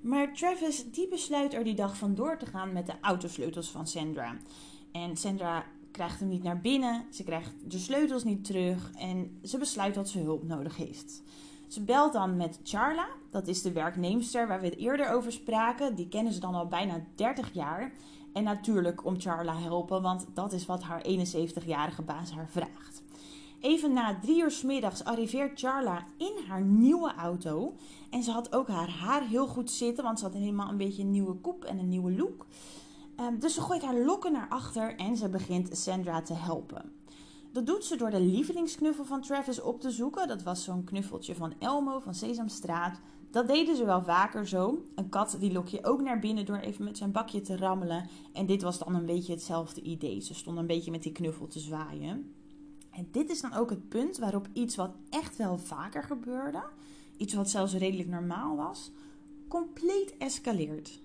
Maar 0.00 0.34
Travis 0.34 0.90
die 0.90 1.08
besluit 1.08 1.54
er 1.54 1.64
die 1.64 1.74
dag 1.74 1.96
vandoor 1.96 2.38
te 2.38 2.46
gaan 2.46 2.72
met 2.72 2.86
de 2.86 2.94
autosleutels 3.00 3.70
van 3.70 3.86
Sandra. 3.86 4.36
En 4.92 5.16
Sandra 5.16 5.64
krijgt 5.90 6.20
hem 6.20 6.28
niet 6.28 6.42
naar 6.42 6.60
binnen, 6.60 7.06
ze 7.10 7.24
krijgt 7.24 7.52
de 7.70 7.78
sleutels 7.78 8.24
niet 8.24 8.44
terug 8.44 8.90
en 8.94 9.38
ze 9.42 9.58
besluit 9.58 9.94
dat 9.94 10.08
ze 10.08 10.18
hulp 10.18 10.42
nodig 10.42 10.76
heeft. 10.76 11.22
Ze 11.72 11.80
belt 11.80 12.12
dan 12.12 12.36
met 12.36 12.60
Charla, 12.62 13.06
dat 13.30 13.46
is 13.46 13.62
de 13.62 13.72
werknemster 13.72 14.48
waar 14.48 14.60
we 14.60 14.66
het 14.66 14.76
eerder 14.76 15.10
over 15.10 15.32
spraken. 15.32 15.94
Die 15.94 16.08
kennen 16.08 16.32
ze 16.32 16.40
dan 16.40 16.54
al 16.54 16.66
bijna 16.66 17.04
30 17.14 17.52
jaar. 17.52 17.92
En 18.32 18.44
natuurlijk 18.44 19.04
om 19.04 19.20
Charla 19.20 19.56
helpen, 19.56 20.02
want 20.02 20.26
dat 20.34 20.52
is 20.52 20.66
wat 20.66 20.82
haar 20.82 21.04
71-jarige 21.08 22.02
baas 22.02 22.32
haar 22.32 22.48
vraagt. 22.48 23.02
Even 23.60 23.92
na 23.92 24.18
drie 24.20 24.42
uur 24.42 24.50
s 24.50 24.62
middags 24.62 25.04
arriveert 25.04 25.60
Charla 25.60 26.06
in 26.16 26.32
haar 26.48 26.62
nieuwe 26.62 27.14
auto. 27.14 27.74
En 28.10 28.22
ze 28.22 28.30
had 28.30 28.54
ook 28.54 28.68
haar 28.68 28.90
haar 28.90 29.22
heel 29.22 29.46
goed 29.46 29.70
zitten, 29.70 30.04
want 30.04 30.18
ze 30.18 30.24
had 30.24 30.34
helemaal 30.34 30.68
een 30.68 30.76
beetje 30.76 31.02
een 31.02 31.10
nieuwe 31.10 31.34
koep 31.34 31.64
en 31.64 31.78
een 31.78 31.88
nieuwe 31.88 32.12
look. 32.12 32.46
Ehm, 33.16 33.38
dus 33.38 33.54
ze 33.54 33.60
gooit 33.60 33.82
haar 33.82 33.98
lokken 33.98 34.32
naar 34.32 34.48
achter 34.48 34.96
en 34.96 35.16
ze 35.16 35.28
begint 35.28 35.76
Sandra 35.76 36.22
te 36.22 36.34
helpen. 36.34 37.01
Dat 37.52 37.66
doet 37.66 37.84
ze 37.84 37.96
door 37.96 38.10
de 38.10 38.20
lievelingsknuffel 38.20 39.04
van 39.04 39.20
Travis 39.20 39.60
op 39.60 39.80
te 39.80 39.90
zoeken. 39.90 40.28
Dat 40.28 40.42
was 40.42 40.64
zo'n 40.64 40.84
knuffeltje 40.84 41.34
van 41.34 41.54
Elmo 41.58 42.00
van 42.00 42.14
Sesamstraat. 42.14 43.00
Dat 43.30 43.46
deden 43.46 43.76
ze 43.76 43.84
wel 43.84 44.02
vaker 44.02 44.48
zo. 44.48 44.84
Een 44.94 45.08
kat 45.08 45.36
die 45.40 45.52
lok 45.52 45.68
je 45.68 45.84
ook 45.84 46.00
naar 46.00 46.18
binnen 46.18 46.46
door 46.46 46.56
even 46.56 46.84
met 46.84 46.96
zijn 46.96 47.12
bakje 47.12 47.40
te 47.40 47.56
rammelen. 47.56 48.08
En 48.32 48.46
dit 48.46 48.62
was 48.62 48.78
dan 48.78 48.94
een 48.94 49.06
beetje 49.06 49.32
hetzelfde 49.32 49.80
idee. 49.80 50.20
Ze 50.20 50.34
stond 50.34 50.58
een 50.58 50.66
beetje 50.66 50.90
met 50.90 51.02
die 51.02 51.12
knuffel 51.12 51.46
te 51.46 51.58
zwaaien. 51.58 52.34
En 52.90 53.08
dit 53.10 53.30
is 53.30 53.40
dan 53.40 53.52
ook 53.52 53.70
het 53.70 53.88
punt 53.88 54.18
waarop 54.18 54.48
iets 54.52 54.76
wat 54.76 54.94
echt 55.10 55.36
wel 55.36 55.58
vaker 55.58 56.02
gebeurde, 56.02 56.62
iets 57.16 57.34
wat 57.34 57.50
zelfs 57.50 57.74
redelijk 57.74 58.08
normaal 58.08 58.56
was, 58.56 58.90
compleet 59.48 60.16
escaleert. 60.18 61.00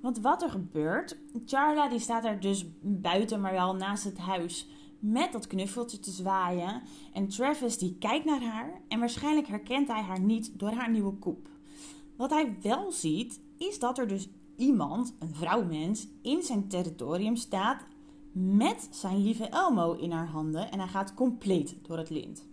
Want 0.00 0.20
wat 0.20 0.42
er 0.42 0.50
gebeurt, 0.50 1.16
Charla 1.46 1.88
die 1.88 1.98
staat 1.98 2.24
er 2.24 2.40
dus 2.40 2.66
buiten, 2.80 3.40
maar 3.40 3.52
wel 3.52 3.74
naast 3.74 4.04
het 4.04 4.18
huis 4.18 4.66
met 5.02 5.32
dat 5.32 5.46
knuffeltje 5.46 5.98
te 5.98 6.10
zwaaien. 6.10 6.82
En 7.12 7.28
Travis 7.28 7.78
die 7.78 7.96
kijkt 7.98 8.24
naar 8.24 8.42
haar 8.42 8.80
en 8.88 8.98
waarschijnlijk 8.98 9.46
herkent 9.46 9.88
hij 9.88 10.02
haar 10.02 10.20
niet 10.20 10.58
door 10.58 10.70
haar 10.70 10.90
nieuwe 10.90 11.12
koep. 11.12 11.48
Wat 12.16 12.30
hij 12.30 12.56
wel 12.62 12.92
ziet, 12.92 13.40
is 13.58 13.78
dat 13.78 13.98
er 13.98 14.08
dus 14.08 14.28
iemand, 14.56 15.14
een 15.18 15.34
vrouwmens, 15.34 16.08
in 16.22 16.42
zijn 16.42 16.68
territorium 16.68 17.36
staat 17.36 17.84
met 18.32 18.88
zijn 18.90 19.22
lieve 19.22 19.48
Elmo 19.48 19.92
in 19.92 20.10
haar 20.10 20.28
handen 20.28 20.70
en 20.70 20.78
hij 20.78 20.88
gaat 20.88 21.14
compleet 21.14 21.76
door 21.82 21.98
het 21.98 22.10
lint. 22.10 22.44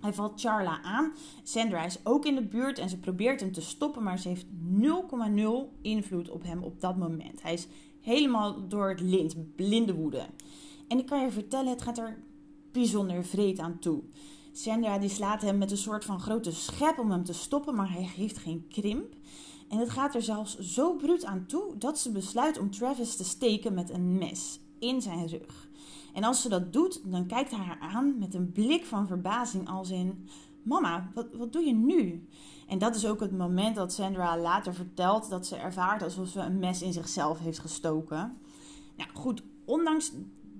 Hij 0.00 0.12
valt 0.12 0.40
Charla 0.40 0.82
aan. 0.82 1.12
Sandra 1.42 1.84
is 1.84 1.98
ook 2.04 2.24
in 2.24 2.34
de 2.34 2.46
buurt 2.46 2.78
en 2.78 2.88
ze 2.88 2.98
probeert 2.98 3.40
hem 3.40 3.52
te 3.52 3.60
stoppen, 3.60 4.02
maar 4.02 4.18
ze 4.18 4.28
heeft 4.28 4.46
0,0 4.80 5.80
invloed 5.82 6.30
op 6.30 6.42
hem 6.42 6.62
op 6.62 6.80
dat 6.80 6.96
moment. 6.96 7.42
Hij 7.42 7.52
is 7.52 7.66
helemaal 8.00 8.68
door 8.68 8.88
het 8.88 9.00
lint, 9.00 9.56
blinde 9.56 9.94
woede. 9.94 10.26
En 10.88 10.98
ik 10.98 11.06
kan 11.06 11.20
je 11.20 11.30
vertellen, 11.30 11.70
het 11.70 11.82
gaat 11.82 11.98
er 11.98 12.22
bijzonder 12.72 13.24
vreed 13.24 13.58
aan 13.58 13.78
toe. 13.78 14.02
Sandra 14.52 14.98
die 14.98 15.08
slaat 15.08 15.42
hem 15.42 15.58
met 15.58 15.70
een 15.70 15.76
soort 15.76 16.04
van 16.04 16.20
grote 16.20 16.52
schep 16.52 16.98
om 16.98 17.10
hem 17.10 17.24
te 17.24 17.32
stoppen, 17.32 17.74
maar 17.74 17.92
hij 17.92 18.04
geeft 18.04 18.38
geen 18.38 18.66
krimp. 18.68 19.14
En 19.68 19.78
het 19.78 19.90
gaat 19.90 20.14
er 20.14 20.22
zelfs 20.22 20.58
zo 20.58 20.94
bruut 20.94 21.24
aan 21.24 21.46
toe 21.46 21.76
dat 21.78 21.98
ze 21.98 22.12
besluit 22.12 22.58
om 22.58 22.70
Travis 22.70 23.16
te 23.16 23.24
steken 23.24 23.74
met 23.74 23.90
een 23.90 24.18
mes 24.18 24.60
in 24.78 25.02
zijn 25.02 25.26
rug. 25.26 25.68
En 26.14 26.24
als 26.24 26.42
ze 26.42 26.48
dat 26.48 26.72
doet, 26.72 27.00
dan 27.04 27.26
kijkt 27.26 27.50
hij 27.50 27.64
haar 27.64 27.78
aan 27.80 28.18
met 28.18 28.34
een 28.34 28.52
blik 28.52 28.84
van 28.84 29.06
verbazing 29.06 29.68
als 29.68 29.90
in... 29.90 30.28
Mama, 30.62 31.10
wat, 31.14 31.26
wat 31.32 31.52
doe 31.52 31.62
je 31.62 31.74
nu? 31.74 32.28
En 32.66 32.78
dat 32.78 32.94
is 32.94 33.06
ook 33.06 33.20
het 33.20 33.36
moment 33.36 33.76
dat 33.76 33.92
Sandra 33.92 34.38
later 34.38 34.74
vertelt 34.74 35.30
dat 35.30 35.46
ze 35.46 35.56
ervaart 35.56 36.02
alsof 36.02 36.28
ze 36.28 36.40
een 36.40 36.58
mes 36.58 36.82
in 36.82 36.92
zichzelf 36.92 37.38
heeft 37.38 37.58
gestoken. 37.58 38.38
Nou 38.96 39.10
goed, 39.14 39.42
ondanks 39.64 40.12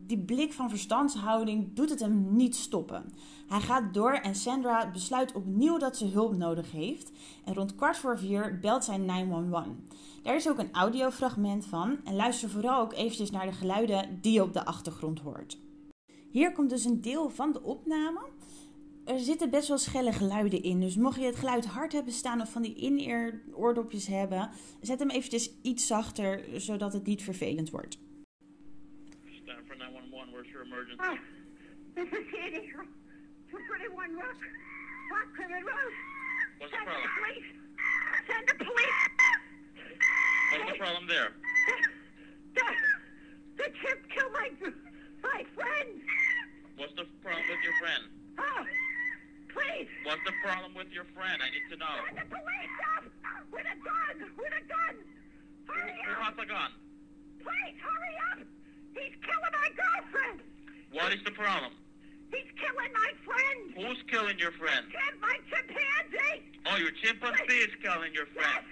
die 0.07 0.19
blik 0.19 0.53
van 0.53 0.69
verstandshouding 0.69 1.75
doet 1.75 1.91
het 1.91 2.01
hem 2.01 2.37
niet 2.37 2.57
stoppen. 2.57 3.13
Hij 3.49 3.61
gaat 3.61 3.95
door 3.95 4.13
en 4.13 4.35
Sandra 4.35 4.91
besluit 4.91 5.33
opnieuw 5.33 5.79
dat 5.79 5.97
ze 5.97 6.07
hulp 6.07 6.37
nodig 6.37 6.73
heeft. 6.73 7.13
En 7.45 7.55
rond 7.55 7.75
kwart 7.75 7.97
voor 7.97 8.19
vier 8.19 8.59
belt 8.61 8.85
zij 8.85 8.97
911. 8.97 9.67
Daar 10.23 10.37
is 10.37 10.49
ook 10.49 10.59
een 10.59 10.73
audiofragment 10.73 11.67
van. 11.67 11.97
En 12.05 12.17
luister 12.17 12.51
vooral 12.51 12.81
ook 12.81 12.93
eventjes 12.93 13.31
naar 13.31 13.47
de 13.47 13.53
geluiden 13.53 14.19
die 14.21 14.33
je 14.33 14.43
op 14.43 14.53
de 14.53 14.65
achtergrond 14.65 15.21
hoort. 15.21 15.59
Hier 16.31 16.53
komt 16.53 16.71
dus 16.71 16.85
een 16.85 17.01
deel 17.01 17.31
van 17.31 17.53
de 17.53 17.63
opname. 17.63 18.21
Er 19.05 19.19
zitten 19.19 19.51
best 19.51 19.69
wel 19.69 19.79
schelle 19.79 20.13
geluiden 20.13 20.63
in. 20.63 20.81
Dus 20.81 20.97
mocht 20.97 21.21
je 21.21 21.27
het 21.27 21.37
geluid 21.37 21.67
hard 21.67 21.93
hebben 21.93 22.13
staan 22.13 22.41
of 22.41 22.51
van 22.51 22.63
die 22.63 22.75
in-ear 22.75 23.41
oordopjes 23.53 24.07
hebben, 24.07 24.51
zet 24.81 24.99
hem 24.99 25.11
eventjes 25.11 25.51
iets 25.63 25.87
zachter, 25.87 26.45
zodat 26.57 26.93
het 26.93 27.07
niet 27.07 27.23
vervelend 27.23 27.71
wordt. 27.71 27.99
Emergency? 30.77 31.01
Oh, 31.09 31.17
this 31.97 32.05
is 32.13 32.25
Sandy 32.29 32.69
from 32.69 32.85
231 33.49 34.13
Rock, 34.21 34.37
Rock 35.09 35.29
Clement 35.33 35.65
Road. 35.65 35.93
What's 36.61 36.69
Send 36.69 36.85
the 36.85 36.93
problem? 36.93 37.09
the 37.09 37.17
police. 37.17 37.49
Send 38.29 38.45
the 38.45 38.57
police. 38.61 39.01
What's 40.53 40.69
the 40.69 40.77
problem 40.77 41.05
there? 41.09 41.33
The, 42.53 42.67
the 43.57 43.69
chip 43.81 44.05
killed 44.13 44.33
my, 44.37 44.49
my 45.25 45.41
friend. 45.57 45.89
What's 46.77 46.93
the 47.01 47.09
problem 47.25 47.49
with 47.49 47.63
your 47.65 47.77
friend? 47.81 48.05
Oh, 48.37 48.63
please. 49.57 49.89
What's 50.05 50.25
the 50.29 50.37
problem 50.45 50.77
with 50.77 50.93
your 50.93 51.09
friend? 51.17 51.41
I 51.41 51.49
need 51.57 51.65
to 51.73 51.81
know. 51.81 51.89
Send 52.05 52.21
the 52.21 52.29
police 52.29 52.77
up 53.01 53.05
with 53.49 53.65
a 53.65 53.77
gun, 53.81 54.17
with 54.37 54.53
a 54.53 54.65
gun. 54.69 54.95
Hurry 55.73 55.97
Who 56.05 56.13
up. 56.21 56.21
has 56.21 56.37
a 56.37 56.45
gun? 56.45 56.71
Please, 57.41 57.77
hurry 57.81 58.15
up. 58.29 58.45
He's 58.93 59.17
killing 59.25 59.55
my 59.57 59.69
girlfriend. 59.73 60.45
What 60.97 61.13
is 61.13 61.21
the 61.29 61.37
problem? 61.37 61.77
He's 62.33 62.49
killing 62.57 62.89
my 62.97 63.13
friend. 63.21 63.61
Who's 63.77 64.01
killing 64.09 64.41
your 64.41 64.57
friend? 64.57 64.89
Chip, 64.89 65.21
my 65.21 65.37
chimpanzee. 65.53 66.41
Oh, 66.65 66.81
your 66.81 66.91
chimpanzee 67.05 67.69
is 67.69 67.77
killing 67.85 68.17
your 68.17 68.25
friend. 68.33 68.65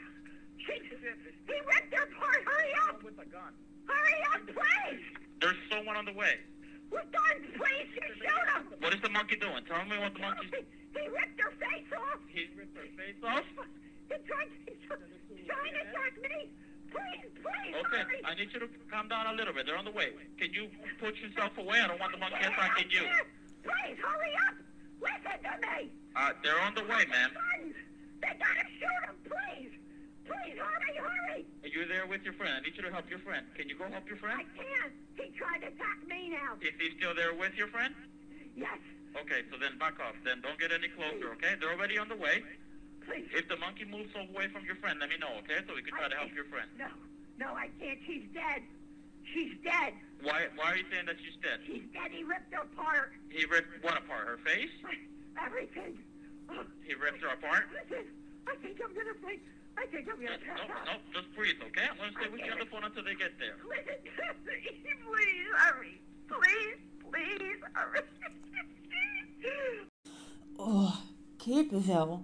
She, 0.56 0.80
he 0.80 1.56
ripped 1.68 1.92
her 1.92 2.08
apart. 2.08 2.40
Hurry 2.48 2.72
up. 2.88 3.04
With 3.04 3.20
a 3.20 3.28
gun. 3.28 3.52
Hurry 3.84 4.18
up, 4.32 4.40
please. 4.48 5.04
There's 5.44 5.60
someone 5.68 6.00
on 6.00 6.08
the 6.08 6.16
way. 6.16 6.40
With 6.88 7.04
guns, 7.12 7.44
please. 7.60 7.92
You 7.92 8.08
shoot 8.16 8.48
him. 8.56 8.72
What 8.80 8.96
is 8.96 9.04
the 9.04 9.12
monkey 9.12 9.36
doing? 9.36 9.60
Tell 9.68 9.84
me 9.84 10.00
what 10.00 10.16
the 10.16 10.24
monkey's 10.24 10.48
He, 10.48 10.64
he 10.96 11.04
ripped 11.12 11.36
her 11.44 11.52
face 11.60 11.92
off. 11.92 12.24
He 12.32 12.48
ripped 12.56 12.72
her 12.72 12.88
face 12.96 13.20
off? 13.20 13.44
He 14.08 14.16
tried, 14.24 14.48
he's 14.64 14.80
trying 14.88 15.76
to 15.76 15.80
attack 15.92 16.16
me. 16.24 16.48
Please, 16.94 17.26
please, 17.42 17.74
Okay, 17.74 18.02
hurry. 18.06 18.22
I 18.24 18.34
need 18.38 18.54
you 18.54 18.60
to 18.62 18.68
calm 18.90 19.10
down 19.10 19.26
a 19.26 19.34
little 19.34 19.52
bit. 19.52 19.66
They're 19.66 19.76
on 19.78 19.84
the 19.84 19.90
way. 19.94 20.14
Can 20.38 20.54
you 20.54 20.70
put 21.02 21.18
yourself 21.18 21.58
away? 21.58 21.82
I 21.82 21.88
don't 21.90 21.98
want 21.98 22.12
the 22.14 22.22
monkey 22.22 22.38
attacking 22.38 22.90
you. 22.90 23.02
Please, 23.66 23.98
hurry 23.98 24.34
up. 24.46 24.54
Listen 25.02 25.36
to 25.42 25.54
me. 25.58 25.90
Uh, 26.14 26.30
they're 26.46 26.60
on 26.62 26.74
the 26.78 26.86
way, 26.86 27.02
ma'am. 27.10 27.34
They 28.22 28.30
gotta 28.38 28.64
shoot 28.78 29.02
him, 29.10 29.16
please. 29.26 29.74
Please, 30.24 30.56
hurry, 30.56 30.94
hurry. 30.96 31.42
Are 31.66 31.68
you're 31.68 31.88
there 31.90 32.06
with 32.06 32.22
your 32.22 32.32
friend. 32.38 32.54
I 32.56 32.60
need 32.62 32.76
you 32.78 32.82
to 32.86 32.92
help 32.94 33.10
your 33.10 33.18
friend. 33.18 33.44
Can 33.58 33.68
you 33.68 33.76
go 33.76 33.90
help 33.90 34.06
your 34.08 34.16
friend? 34.16 34.38
I 34.40 34.46
can't. 34.54 34.94
He 35.18 35.34
tried 35.36 35.66
to 35.66 35.68
attack 35.74 35.98
me 36.08 36.30
now. 36.30 36.54
Is 36.62 36.72
he 36.78 36.96
still 36.96 37.12
there 37.14 37.34
with 37.34 37.52
your 37.58 37.68
friend? 37.68 37.92
Yes. 38.56 38.78
Okay, 39.20 39.42
so 39.50 39.58
then 39.58 39.76
back 39.78 39.98
off. 40.00 40.14
Then 40.24 40.40
don't 40.40 40.58
get 40.58 40.72
any 40.72 40.88
closer, 40.88 41.34
okay? 41.36 41.58
They're 41.58 41.74
already 41.74 41.98
on 41.98 42.08
the 42.08 42.16
way. 42.16 42.42
Please. 43.06 43.28
If 43.34 43.48
the 43.48 43.56
monkey 43.56 43.84
moves 43.84 44.12
away 44.16 44.48
from 44.48 44.64
your 44.64 44.76
friend, 44.80 44.98
let 45.00 45.08
me 45.10 45.16
know, 45.20 45.32
okay? 45.44 45.60
So 45.68 45.74
we 45.74 45.82
can 45.82 45.92
try 45.96 46.08
to 46.08 46.16
help 46.16 46.32
your 46.34 46.46
friend. 46.48 46.68
No. 46.78 46.88
No, 47.38 47.52
I 47.54 47.68
can't. 47.80 47.98
She's 48.06 48.24
dead. 48.32 48.62
She's 49.32 49.52
dead. 49.64 49.92
Why 50.22 50.46
why 50.54 50.72
are 50.72 50.76
you 50.78 50.84
saying 50.92 51.06
that 51.10 51.16
she's 51.18 51.34
dead? 51.42 51.58
She's 51.66 51.82
dead. 51.92 52.12
He 52.12 52.22
ripped 52.22 52.52
her 52.54 52.62
apart. 52.62 53.12
He 53.28 53.44
ripped 53.46 53.82
what 53.82 53.96
apart? 53.98 54.28
Her 54.28 54.38
face? 54.44 54.70
Everything. 55.40 55.98
Oh, 56.48 56.62
He 56.84 56.94
ripped 56.94 57.20
her 57.24 57.32
apart? 57.34 57.66
listen. 57.72 58.04
I 58.46 58.54
think 58.62 58.78
I'm 58.84 58.92
gonna 58.94 59.16
break. 59.24 59.40
I 59.76 59.86
think 59.90 60.06
I'm 60.06 60.20
No, 60.22 60.28
gonna 60.30 60.44
pass 60.46 60.60
no, 60.68 60.74
out. 60.76 60.86
no, 60.86 61.20
just 61.20 61.34
breathe, 61.34 61.56
okay? 61.72 61.88
I'm 61.90 61.96
gonna 61.98 62.12
stay 62.20 62.28
with 62.30 62.44
you 62.44 62.52
on 62.52 62.60
the 62.60 62.66
phone 62.70 62.84
until 62.84 63.02
they 63.02 63.16
get 63.16 63.32
there. 63.40 63.56
Listen, 63.66 63.98
please 64.46 65.48
hurry. 65.58 65.98
Please, 66.28 66.78
please 67.10 67.58
hurry. 67.74 68.00
Oh, 70.58 71.02
kippenvel. 71.38 72.22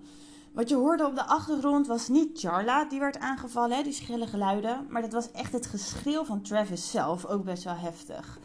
Wat 0.52 0.69
je 0.69 0.75
hoorde 0.75 1.07
op 1.07 1.14
de 1.14 1.26
achtergrond 1.26 1.87
was 1.87 2.09
niet 2.09 2.40
Charla 2.40 2.85
die 2.85 3.00
werd 3.00 3.19
aangevallen, 3.19 3.85
die 3.85 3.92
schelle 3.92 4.26
geluiden. 4.26 4.87
Maar 4.88 5.02
dat 5.02 5.12
was 5.12 5.30
echt 5.30 5.52
het 5.52 5.66
geschreeuw 5.66 6.25
van 6.25 6.42
Travis 6.42 6.90
zelf, 6.90 7.26
ook 7.26 7.45
best 7.45 7.64
wel 7.64 7.76
heftig. 7.76 8.38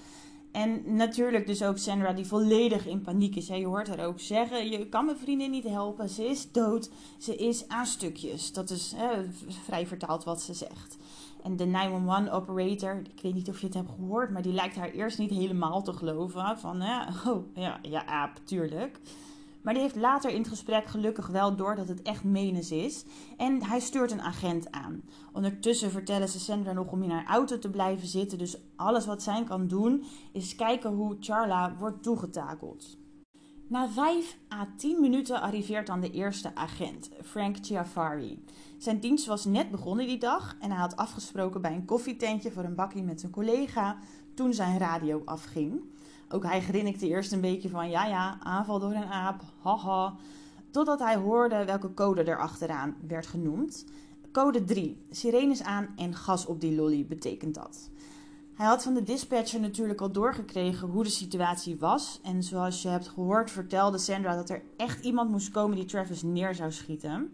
En 0.51 0.95
natuurlijk 0.95 1.47
dus 1.47 1.63
ook 1.63 1.77
Sandra 1.77 2.13
die 2.13 2.25
volledig 2.25 2.85
in 2.87 3.01
paniek 3.01 3.35
is. 3.35 3.47
Je 3.47 3.65
hoort 3.65 3.87
haar 3.87 4.05
ook 4.05 4.19
zeggen, 4.19 4.69
je 4.69 4.89
kan 4.89 5.05
mijn 5.05 5.17
vriendin 5.17 5.51
niet 5.51 5.63
helpen, 5.63 6.09
ze 6.09 6.25
is 6.25 6.51
dood, 6.51 6.89
ze 7.17 7.35
is 7.35 7.67
aan 7.67 7.85
stukjes. 7.85 8.53
Dat 8.53 8.69
is 8.69 8.93
hè, 8.95 9.23
vrij 9.63 9.87
vertaald 9.87 10.23
wat 10.23 10.41
ze 10.41 10.53
zegt. 10.53 10.97
En 11.43 11.55
de 11.55 11.65
911 11.65 12.29
operator, 12.33 13.01
ik 13.15 13.21
weet 13.21 13.33
niet 13.33 13.49
of 13.49 13.59
je 13.59 13.65
het 13.65 13.75
hebt 13.75 13.89
gehoord, 13.95 14.29
maar 14.29 14.41
die 14.41 14.53
lijkt 14.53 14.75
haar 14.75 14.89
eerst 14.89 15.17
niet 15.17 15.29
helemaal 15.29 15.81
te 15.81 15.93
geloven. 15.93 16.59
Van, 16.59 16.81
hè, 16.81 17.05
oh 17.31 17.45
ja, 17.55 17.79
ja, 17.81 18.05
aap, 18.05 18.39
tuurlijk. 18.43 18.99
Maar 19.65 19.73
die 19.73 19.83
heeft 19.83 19.95
later 19.95 20.29
in 20.29 20.37
het 20.37 20.47
gesprek 20.47 20.85
gelukkig 20.85 21.27
wel 21.27 21.55
door 21.55 21.75
dat 21.75 21.87
het 21.87 22.01
echt 22.01 22.23
Menes 22.23 22.71
is. 22.71 23.05
En 23.37 23.63
hij 23.63 23.79
stuurt 23.79 24.11
een 24.11 24.21
agent 24.21 24.71
aan. 24.71 25.03
Ondertussen 25.33 25.91
vertellen 25.91 26.29
ze 26.29 26.39
Sandra 26.39 26.73
nog 26.73 26.91
om 26.91 27.03
in 27.03 27.09
haar 27.09 27.25
auto 27.25 27.59
te 27.59 27.69
blijven 27.69 28.07
zitten. 28.07 28.37
Dus 28.37 28.57
alles 28.75 29.05
wat 29.05 29.23
zij 29.23 29.43
kan 29.43 29.67
doen 29.67 30.03
is 30.31 30.55
kijken 30.55 30.91
hoe 30.91 31.17
Charla 31.19 31.75
wordt 31.77 32.03
toegetakeld. 32.03 32.97
Na 33.67 33.89
5 33.89 34.37
à 34.53 34.67
10 34.77 35.01
minuten 35.01 35.41
arriveert 35.41 35.87
dan 35.87 35.99
de 35.99 36.11
eerste 36.11 36.55
agent, 36.55 37.09
Frank 37.23 37.57
Chiavari. 37.61 38.43
Zijn 38.77 38.99
dienst 38.99 39.25
was 39.25 39.45
net 39.45 39.71
begonnen 39.71 40.07
die 40.07 40.17
dag 40.17 40.55
en 40.59 40.71
hij 40.71 40.79
had 40.79 40.95
afgesproken 40.95 41.61
bij 41.61 41.73
een 41.73 41.85
koffietentje 41.85 42.51
voor 42.51 42.63
een 42.63 42.75
bakkie 42.75 43.03
met 43.03 43.19
zijn 43.19 43.31
collega 43.31 43.97
toen 44.33 44.53
zijn 44.53 44.77
radio 44.77 45.21
afging. 45.25 45.81
Ook 46.29 46.43
hij 46.43 46.61
grinnikte 46.61 47.07
eerst 47.07 47.31
een 47.31 47.41
beetje 47.41 47.69
van 47.69 47.89
ja 47.89 48.05
ja, 48.05 48.37
aanval 48.39 48.79
door 48.79 48.91
een 48.91 49.11
aap, 49.11 49.41
haha. 49.61 50.15
Totdat 50.71 50.99
hij 50.99 51.15
hoorde 51.15 51.65
welke 51.65 51.93
code 51.93 52.23
er 52.23 52.39
achteraan 52.39 52.95
werd 53.07 53.27
genoemd. 53.27 53.85
Code 54.31 54.63
3, 54.63 54.97
sirenes 55.09 55.63
aan 55.63 55.87
en 55.95 56.15
gas 56.15 56.45
op 56.45 56.61
die 56.61 56.75
lolly 56.75 57.05
betekent 57.05 57.55
dat. 57.55 57.89
Hij 58.55 58.65
had 58.65 58.83
van 58.83 58.93
de 58.93 59.03
dispatcher 59.03 59.59
natuurlijk 59.59 60.01
al 60.01 60.11
doorgekregen 60.11 60.87
hoe 60.87 61.03
de 61.03 61.09
situatie 61.09 61.77
was. 61.79 62.19
En 62.23 62.43
zoals 62.43 62.81
je 62.81 62.87
hebt 62.87 63.07
gehoord 63.07 63.51
vertelde 63.51 63.97
Sandra 63.97 64.35
dat 64.35 64.49
er 64.49 64.63
echt 64.77 65.03
iemand 65.03 65.29
moest 65.29 65.51
komen 65.51 65.75
die 65.75 65.85
Travis 65.85 66.21
neer 66.23 66.55
zou 66.55 66.71
schieten. 66.71 67.33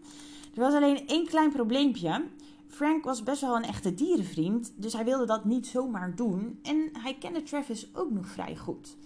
Er 0.54 0.60
was 0.60 0.74
alleen 0.74 1.06
één 1.06 1.26
klein 1.26 1.52
probleempje. 1.52 2.24
Frank 2.72 3.04
was 3.04 3.22
best 3.22 3.40
wel 3.40 3.56
een 3.56 3.62
echte 3.62 3.94
dierenvriend, 3.94 4.72
dus 4.76 4.92
hij 4.92 5.04
wilde 5.04 5.26
dat 5.26 5.44
niet 5.44 5.66
zomaar 5.66 6.14
doen. 6.16 6.58
En 6.62 6.90
hij 6.92 7.14
kende 7.18 7.42
Travis 7.42 7.94
ook 7.94 8.10
nog 8.10 8.26
vrij 8.26 8.56
goed. 8.56 8.96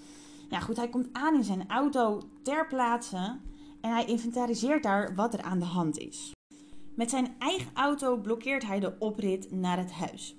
Ja, 0.48 0.60
goed, 0.60 0.76
hij 0.76 0.88
komt 0.88 1.08
aan 1.12 1.34
in 1.34 1.44
zijn 1.44 1.68
auto 1.68 2.22
ter 2.42 2.66
plaatse 2.66 3.40
en 3.80 3.90
hij 3.90 4.04
inventariseert 4.04 4.82
daar 4.82 5.14
wat 5.14 5.34
er 5.34 5.42
aan 5.42 5.58
de 5.58 5.64
hand 5.64 5.98
is. 5.98 6.32
Met 6.94 7.10
zijn 7.10 7.34
eigen 7.38 7.70
auto 7.74 8.16
blokkeert 8.16 8.66
hij 8.66 8.80
de 8.80 8.96
oprit 8.98 9.50
naar 9.50 9.78
het 9.78 9.92
huis. 9.92 10.36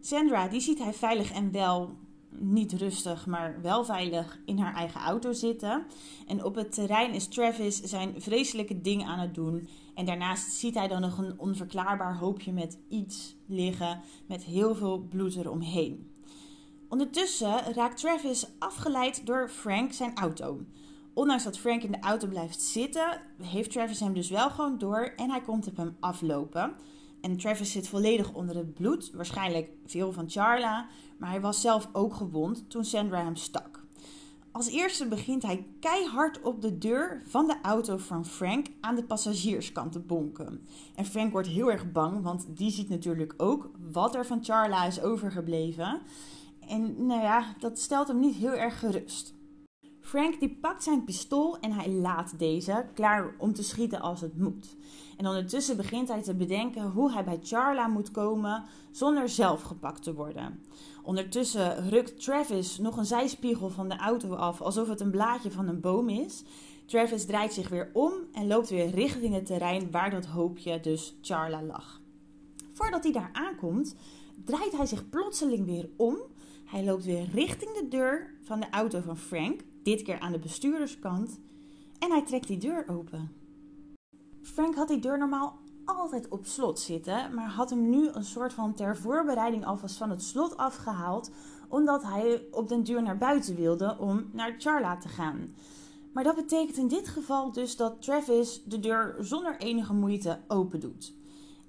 Sandra, 0.00 0.48
die 0.48 0.60
ziet 0.60 0.78
hij 0.78 0.92
veilig 0.92 1.32
en 1.32 1.52
wel, 1.52 1.96
niet 2.38 2.72
rustig, 2.72 3.26
maar 3.26 3.58
wel 3.62 3.84
veilig 3.84 4.38
in 4.44 4.58
haar 4.58 4.74
eigen 4.74 5.00
auto 5.00 5.32
zitten. 5.32 5.86
En 6.26 6.44
op 6.44 6.54
het 6.54 6.72
terrein 6.72 7.12
is 7.12 7.28
Travis 7.28 7.80
zijn 7.80 8.14
vreselijke 8.20 8.80
ding 8.80 9.04
aan 9.04 9.18
het 9.18 9.34
doen. 9.34 9.68
En 9.94 10.04
daarnaast 10.04 10.52
ziet 10.52 10.74
hij 10.74 10.88
dan 10.88 11.00
nog 11.00 11.18
een 11.18 11.38
onverklaarbaar 11.38 12.16
hoopje 12.16 12.52
met 12.52 12.78
iets 12.88 13.36
liggen 13.46 14.00
met 14.26 14.44
heel 14.44 14.74
veel 14.74 14.98
bloed 14.98 15.36
eromheen. 15.36 16.10
Ondertussen 16.88 17.72
raakt 17.74 18.00
Travis 18.00 18.46
afgeleid 18.58 19.26
door 19.26 19.48
Frank 19.48 19.92
zijn 19.92 20.16
auto. 20.16 20.60
Ondanks 21.14 21.44
dat 21.44 21.58
Frank 21.58 21.82
in 21.82 21.92
de 21.92 22.00
auto 22.00 22.28
blijft 22.28 22.62
zitten, 22.62 23.20
heeft 23.42 23.70
Travis 23.70 24.00
hem 24.00 24.14
dus 24.14 24.30
wel 24.30 24.50
gewoon 24.50 24.78
door 24.78 25.12
en 25.16 25.30
hij 25.30 25.40
komt 25.40 25.66
op 25.66 25.76
hem 25.76 25.96
aflopen. 26.00 26.76
En 27.22 27.36
Travis 27.36 27.72
zit 27.72 27.88
volledig 27.88 28.32
onder 28.32 28.56
het 28.56 28.74
bloed, 28.74 29.10
waarschijnlijk 29.10 29.70
veel 29.86 30.12
van 30.12 30.30
Charla, 30.30 30.86
maar 31.18 31.30
hij 31.30 31.40
was 31.40 31.60
zelf 31.60 31.88
ook 31.92 32.14
gewond 32.14 32.70
toen 32.70 32.84
Sandra 32.84 33.24
hem 33.24 33.36
stak. 33.36 33.84
Als 34.52 34.68
eerste 34.68 35.08
begint 35.08 35.42
hij 35.42 35.66
keihard 35.80 36.40
op 36.42 36.62
de 36.62 36.78
deur 36.78 37.22
van 37.26 37.46
de 37.46 37.56
auto 37.62 37.96
van 37.96 38.26
Frank 38.26 38.66
aan 38.80 38.94
de 38.94 39.04
passagierskant 39.04 39.92
te 39.92 40.00
bonken. 40.00 40.66
En 40.94 41.04
Frank 41.04 41.32
wordt 41.32 41.48
heel 41.48 41.70
erg 41.70 41.92
bang, 41.92 42.22
want 42.22 42.46
die 42.48 42.70
ziet 42.70 42.88
natuurlijk 42.88 43.34
ook 43.36 43.70
wat 43.92 44.14
er 44.14 44.26
van 44.26 44.44
Charla 44.44 44.84
is 44.86 45.00
overgebleven. 45.00 46.00
En 46.68 47.06
nou 47.06 47.22
ja, 47.22 47.54
dat 47.58 47.78
stelt 47.78 48.08
hem 48.08 48.20
niet 48.20 48.34
heel 48.34 48.54
erg 48.54 48.78
gerust. 48.78 49.34
Frank 50.02 50.40
die 50.40 50.58
pakt 50.60 50.82
zijn 50.82 51.04
pistool 51.04 51.58
en 51.58 51.72
hij 51.72 51.88
laat 51.88 52.38
deze, 52.38 52.86
klaar 52.94 53.34
om 53.38 53.52
te 53.54 53.62
schieten 53.62 54.00
als 54.00 54.20
het 54.20 54.38
moet. 54.38 54.76
En 55.16 55.26
ondertussen 55.26 55.76
begint 55.76 56.08
hij 56.08 56.22
te 56.22 56.34
bedenken 56.34 56.90
hoe 56.90 57.12
hij 57.12 57.24
bij 57.24 57.38
Charla 57.42 57.86
moet 57.86 58.10
komen 58.10 58.64
zonder 58.90 59.28
zelf 59.28 59.62
gepakt 59.62 60.02
te 60.02 60.14
worden. 60.14 60.60
Ondertussen 61.02 61.88
rukt 61.88 62.22
Travis 62.22 62.78
nog 62.78 62.96
een 62.96 63.04
zijspiegel 63.04 63.70
van 63.70 63.88
de 63.88 63.96
auto 63.96 64.34
af 64.34 64.60
alsof 64.60 64.88
het 64.88 65.00
een 65.00 65.10
blaadje 65.10 65.50
van 65.50 65.68
een 65.68 65.80
boom 65.80 66.08
is. 66.08 66.42
Travis 66.86 67.26
draait 67.26 67.52
zich 67.52 67.68
weer 67.68 67.90
om 67.92 68.12
en 68.32 68.46
loopt 68.46 68.68
weer 68.68 68.90
richting 68.90 69.34
het 69.34 69.46
terrein 69.46 69.90
waar 69.90 70.10
dat 70.10 70.26
hoopje 70.26 70.80
dus 70.80 71.16
Charla 71.20 71.62
lag. 71.62 72.00
Voordat 72.72 73.02
hij 73.02 73.12
daar 73.12 73.30
aankomt, 73.32 73.94
draait 74.44 74.76
hij 74.76 74.86
zich 74.86 75.08
plotseling 75.08 75.66
weer 75.66 75.88
om. 75.96 76.16
Hij 76.64 76.84
loopt 76.84 77.04
weer 77.04 77.28
richting 77.34 77.72
de 77.72 77.88
deur 77.88 78.34
van 78.42 78.60
de 78.60 78.70
auto 78.70 79.00
van 79.00 79.16
Frank, 79.16 79.60
dit 79.82 80.02
keer 80.02 80.20
aan 80.20 80.32
de 80.32 80.38
bestuurderskant, 80.38 81.40
en 81.98 82.10
hij 82.10 82.24
trekt 82.24 82.46
die 82.46 82.58
deur 82.58 82.88
open. 82.88 83.30
Frank 84.42 84.74
had 84.74 84.88
die 84.88 84.98
deur 84.98 85.18
normaal 85.18 85.60
altijd 85.84 86.28
op 86.28 86.46
slot 86.46 86.80
zitten, 86.80 87.34
maar 87.34 87.48
had 87.48 87.70
hem 87.70 87.90
nu 87.90 88.08
een 88.08 88.24
soort 88.24 88.52
van 88.52 88.74
ter 88.74 88.96
voorbereiding 88.96 89.66
alvast 89.66 89.96
van 89.96 90.10
het 90.10 90.22
slot 90.22 90.56
afgehaald, 90.56 91.30
omdat 91.68 92.02
hij 92.02 92.46
op 92.50 92.68
den 92.68 92.82
duur 92.82 93.02
naar 93.02 93.18
buiten 93.18 93.56
wilde 93.56 93.96
om 93.98 94.28
naar 94.32 94.54
Charla 94.58 94.96
te 94.96 95.08
gaan. 95.08 95.54
Maar 96.12 96.24
dat 96.24 96.36
betekent 96.36 96.76
in 96.76 96.88
dit 96.88 97.08
geval 97.08 97.52
dus 97.52 97.76
dat 97.76 98.02
Travis 98.02 98.62
de 98.64 98.80
deur 98.80 99.16
zonder 99.20 99.56
enige 99.60 99.94
moeite 99.94 100.40
open 100.48 100.80
doet. 100.80 101.14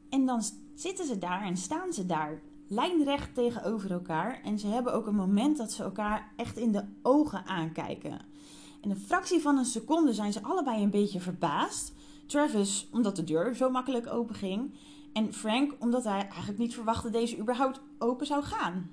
En 0.09 0.25
dan 0.25 0.41
zitten 0.75 1.05
ze 1.05 1.17
daar 1.17 1.41
en 1.41 1.57
staan 1.57 1.93
ze 1.93 2.05
daar, 2.05 2.41
lijnrecht 2.73 3.35
tegenover 3.35 3.91
elkaar. 3.91 4.41
En 4.43 4.59
ze 4.59 4.67
hebben 4.67 4.93
ook 4.93 5.07
een 5.07 5.15
moment 5.15 5.57
dat 5.57 5.71
ze 5.71 5.83
elkaar 5.83 6.31
echt 6.35 6.57
in 6.57 6.71
de 6.71 6.83
ogen 7.01 7.45
aankijken. 7.45 8.19
In 8.81 8.89
een 8.89 8.99
fractie 8.99 9.41
van 9.41 9.57
een 9.57 9.65
seconde 9.65 10.13
zijn 10.13 10.33
ze 10.33 10.43
allebei 10.43 10.83
een 10.83 10.89
beetje 10.89 11.19
verbaasd. 11.19 11.93
Travis 12.27 12.87
omdat 12.91 13.15
de 13.15 13.23
deur 13.23 13.55
zo 13.55 13.69
makkelijk 13.69 14.07
open 14.07 14.35
ging. 14.35 14.73
En 15.13 15.33
Frank 15.33 15.75
omdat 15.79 16.03
hij 16.03 16.19
eigenlijk 16.19 16.57
niet 16.57 16.73
verwachtte 16.73 17.09
deze 17.09 17.37
überhaupt 17.37 17.81
open 17.97 18.25
zou 18.25 18.43
gaan. 18.43 18.89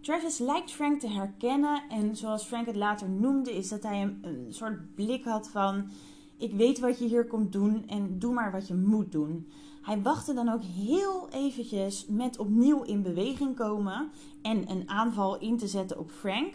Travis 0.00 0.38
lijkt 0.38 0.72
Frank 0.72 1.00
te 1.00 1.08
herkennen 1.08 1.82
en 1.88 2.16
zoals 2.16 2.44
Frank 2.44 2.66
het 2.66 2.76
later 2.76 3.08
noemde 3.08 3.56
is 3.56 3.68
dat 3.68 3.82
hij 3.82 4.02
een, 4.02 4.18
een 4.22 4.46
soort 4.48 4.94
blik 4.94 5.24
had 5.24 5.48
van 5.48 5.90
ik 6.38 6.52
weet 6.52 6.78
wat 6.78 6.98
je 6.98 7.04
hier 7.04 7.26
komt 7.26 7.52
doen 7.52 7.88
en 7.88 8.18
doe 8.18 8.32
maar 8.32 8.52
wat 8.52 8.68
je 8.68 8.74
moet 8.74 9.12
doen. 9.12 9.48
Hij 9.86 10.02
wachtte 10.02 10.34
dan 10.34 10.48
ook 10.48 10.62
heel 10.62 11.28
eventjes 11.28 12.06
met 12.08 12.38
opnieuw 12.38 12.82
in 12.82 13.02
beweging 13.02 13.56
komen 13.56 14.10
en 14.42 14.70
een 14.70 14.88
aanval 14.88 15.38
in 15.38 15.58
te 15.58 15.68
zetten 15.68 15.98
op 15.98 16.10
Frank. 16.10 16.54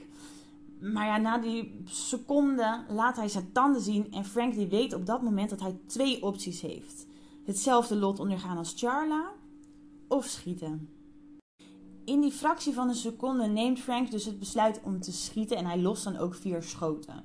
Maar 0.79 1.05
ja, 1.05 1.17
na 1.17 1.37
die 1.37 1.81
seconde 1.85 2.83
laat 2.89 3.15
hij 3.15 3.27
zijn 3.27 3.51
tanden 3.51 3.81
zien 3.81 4.11
en 4.13 4.25
Frank 4.25 4.53
die 4.53 4.67
weet 4.67 4.93
op 4.93 5.05
dat 5.05 5.21
moment 5.21 5.49
dat 5.49 5.59
hij 5.59 5.79
twee 5.85 6.23
opties 6.23 6.61
heeft. 6.61 7.05
Hetzelfde 7.45 7.95
lot 7.95 8.19
ondergaan 8.19 8.57
als 8.57 8.73
Charla 8.77 9.31
of 10.07 10.25
schieten. 10.25 10.89
In 12.05 12.21
die 12.21 12.31
fractie 12.31 12.73
van 12.73 12.89
een 12.89 12.95
seconde 12.95 13.47
neemt 13.47 13.79
Frank 13.79 14.11
dus 14.11 14.25
het 14.25 14.39
besluit 14.39 14.81
om 14.83 14.99
te 14.99 15.11
schieten 15.11 15.57
en 15.57 15.65
hij 15.65 15.79
lost 15.79 16.03
dan 16.03 16.17
ook 16.17 16.35
vier 16.35 16.63
schoten. 16.63 17.23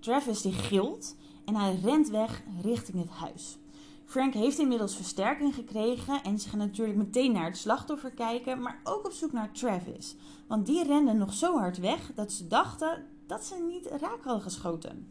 Travis 0.00 0.42
die 0.42 0.52
gilt 0.52 1.16
en 1.44 1.54
hij 1.54 1.78
rent 1.82 2.08
weg 2.08 2.42
richting 2.62 2.98
het 2.98 3.10
huis. 3.10 3.58
Frank 4.06 4.34
heeft 4.34 4.58
inmiddels 4.58 4.96
versterking 4.96 5.54
gekregen 5.54 6.22
en 6.22 6.38
ze 6.38 6.48
gaan 6.48 6.58
natuurlijk 6.58 6.98
meteen 6.98 7.32
naar 7.32 7.44
het 7.44 7.56
slachtoffer 7.56 8.10
kijken, 8.10 8.62
maar 8.62 8.80
ook 8.84 9.06
op 9.06 9.12
zoek 9.12 9.32
naar 9.32 9.52
Travis. 9.52 10.16
Want 10.48 10.66
die 10.66 10.84
rende 10.84 11.12
nog 11.12 11.32
zo 11.32 11.58
hard 11.58 11.78
weg 11.78 12.10
dat 12.14 12.32
ze 12.32 12.46
dachten 12.46 13.04
dat 13.26 13.44
ze 13.44 13.66
niet 13.68 13.86
raak 13.86 14.22
hadden 14.22 14.42
geschoten. 14.42 15.06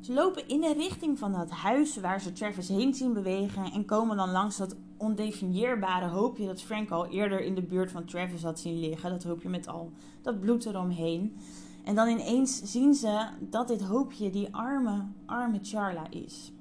Ze 0.00 0.12
lopen 0.12 0.48
in 0.48 0.60
de 0.60 0.72
richting 0.72 1.18
van 1.18 1.32
dat 1.32 1.50
huis 1.50 1.96
waar 1.96 2.20
ze 2.20 2.32
Travis 2.32 2.68
heen 2.68 2.94
zien 2.94 3.12
bewegen 3.12 3.72
en 3.72 3.84
komen 3.84 4.16
dan 4.16 4.30
langs 4.30 4.56
dat 4.56 4.76
ondefinieerbare 4.96 6.08
hoopje 6.08 6.46
dat 6.46 6.62
Frank 6.62 6.90
al 6.90 7.06
eerder 7.06 7.40
in 7.40 7.54
de 7.54 7.62
buurt 7.62 7.90
van 7.90 8.04
Travis 8.04 8.42
had 8.42 8.60
zien 8.60 8.80
liggen. 8.80 9.10
Dat 9.10 9.24
hoopje 9.24 9.48
met 9.48 9.68
al 9.68 9.92
dat 10.22 10.40
bloed 10.40 10.66
eromheen. 10.66 11.36
En 11.84 11.94
dan 11.94 12.08
ineens 12.08 12.60
zien 12.62 12.94
ze 12.94 13.26
dat 13.40 13.68
dit 13.68 13.82
hoopje 13.82 14.30
die 14.30 14.54
arme, 14.54 15.04
arme 15.26 15.58
Charla 15.62 16.10
is. 16.10 16.52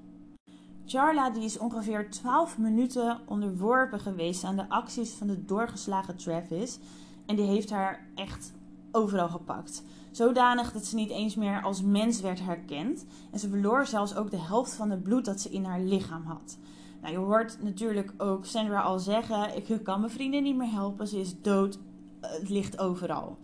Charla 0.87 1.29
die 1.29 1.43
is 1.43 1.57
ongeveer 1.57 2.09
12 2.09 2.57
minuten 2.57 3.19
onderworpen 3.25 3.99
geweest 3.99 4.43
aan 4.43 4.55
de 4.55 4.69
acties 4.69 5.11
van 5.11 5.27
de 5.27 5.45
doorgeslagen 5.45 6.17
Travis. 6.17 6.79
En 7.25 7.35
die 7.35 7.45
heeft 7.45 7.69
haar 7.69 8.07
echt 8.15 8.53
overal 8.91 9.29
gepakt. 9.29 9.83
Zodanig 10.11 10.71
dat 10.71 10.85
ze 10.85 10.95
niet 10.95 11.09
eens 11.09 11.35
meer 11.35 11.61
als 11.61 11.81
mens 11.81 12.21
werd 12.21 12.39
herkend. 12.39 13.05
En 13.31 13.39
ze 13.39 13.49
verloor 13.49 13.85
zelfs 13.85 14.15
ook 14.15 14.31
de 14.31 14.39
helft 14.39 14.73
van 14.73 14.89
het 14.89 15.03
bloed 15.03 15.25
dat 15.25 15.39
ze 15.39 15.49
in 15.49 15.63
haar 15.63 15.81
lichaam 15.81 16.23
had. 16.25 16.57
Nou, 17.01 17.13
je 17.13 17.19
hoort 17.19 17.57
natuurlijk 17.61 18.13
ook 18.17 18.45
Sandra 18.45 18.81
al 18.81 18.99
zeggen: 18.99 19.55
Ik 19.55 19.79
kan 19.83 19.99
mijn 19.99 20.11
vrienden 20.11 20.43
niet 20.43 20.55
meer 20.55 20.71
helpen, 20.71 21.07
ze 21.07 21.19
is 21.19 21.41
dood. 21.41 21.79
Het 22.21 22.49
ligt 22.49 22.79
overal. 22.79 23.37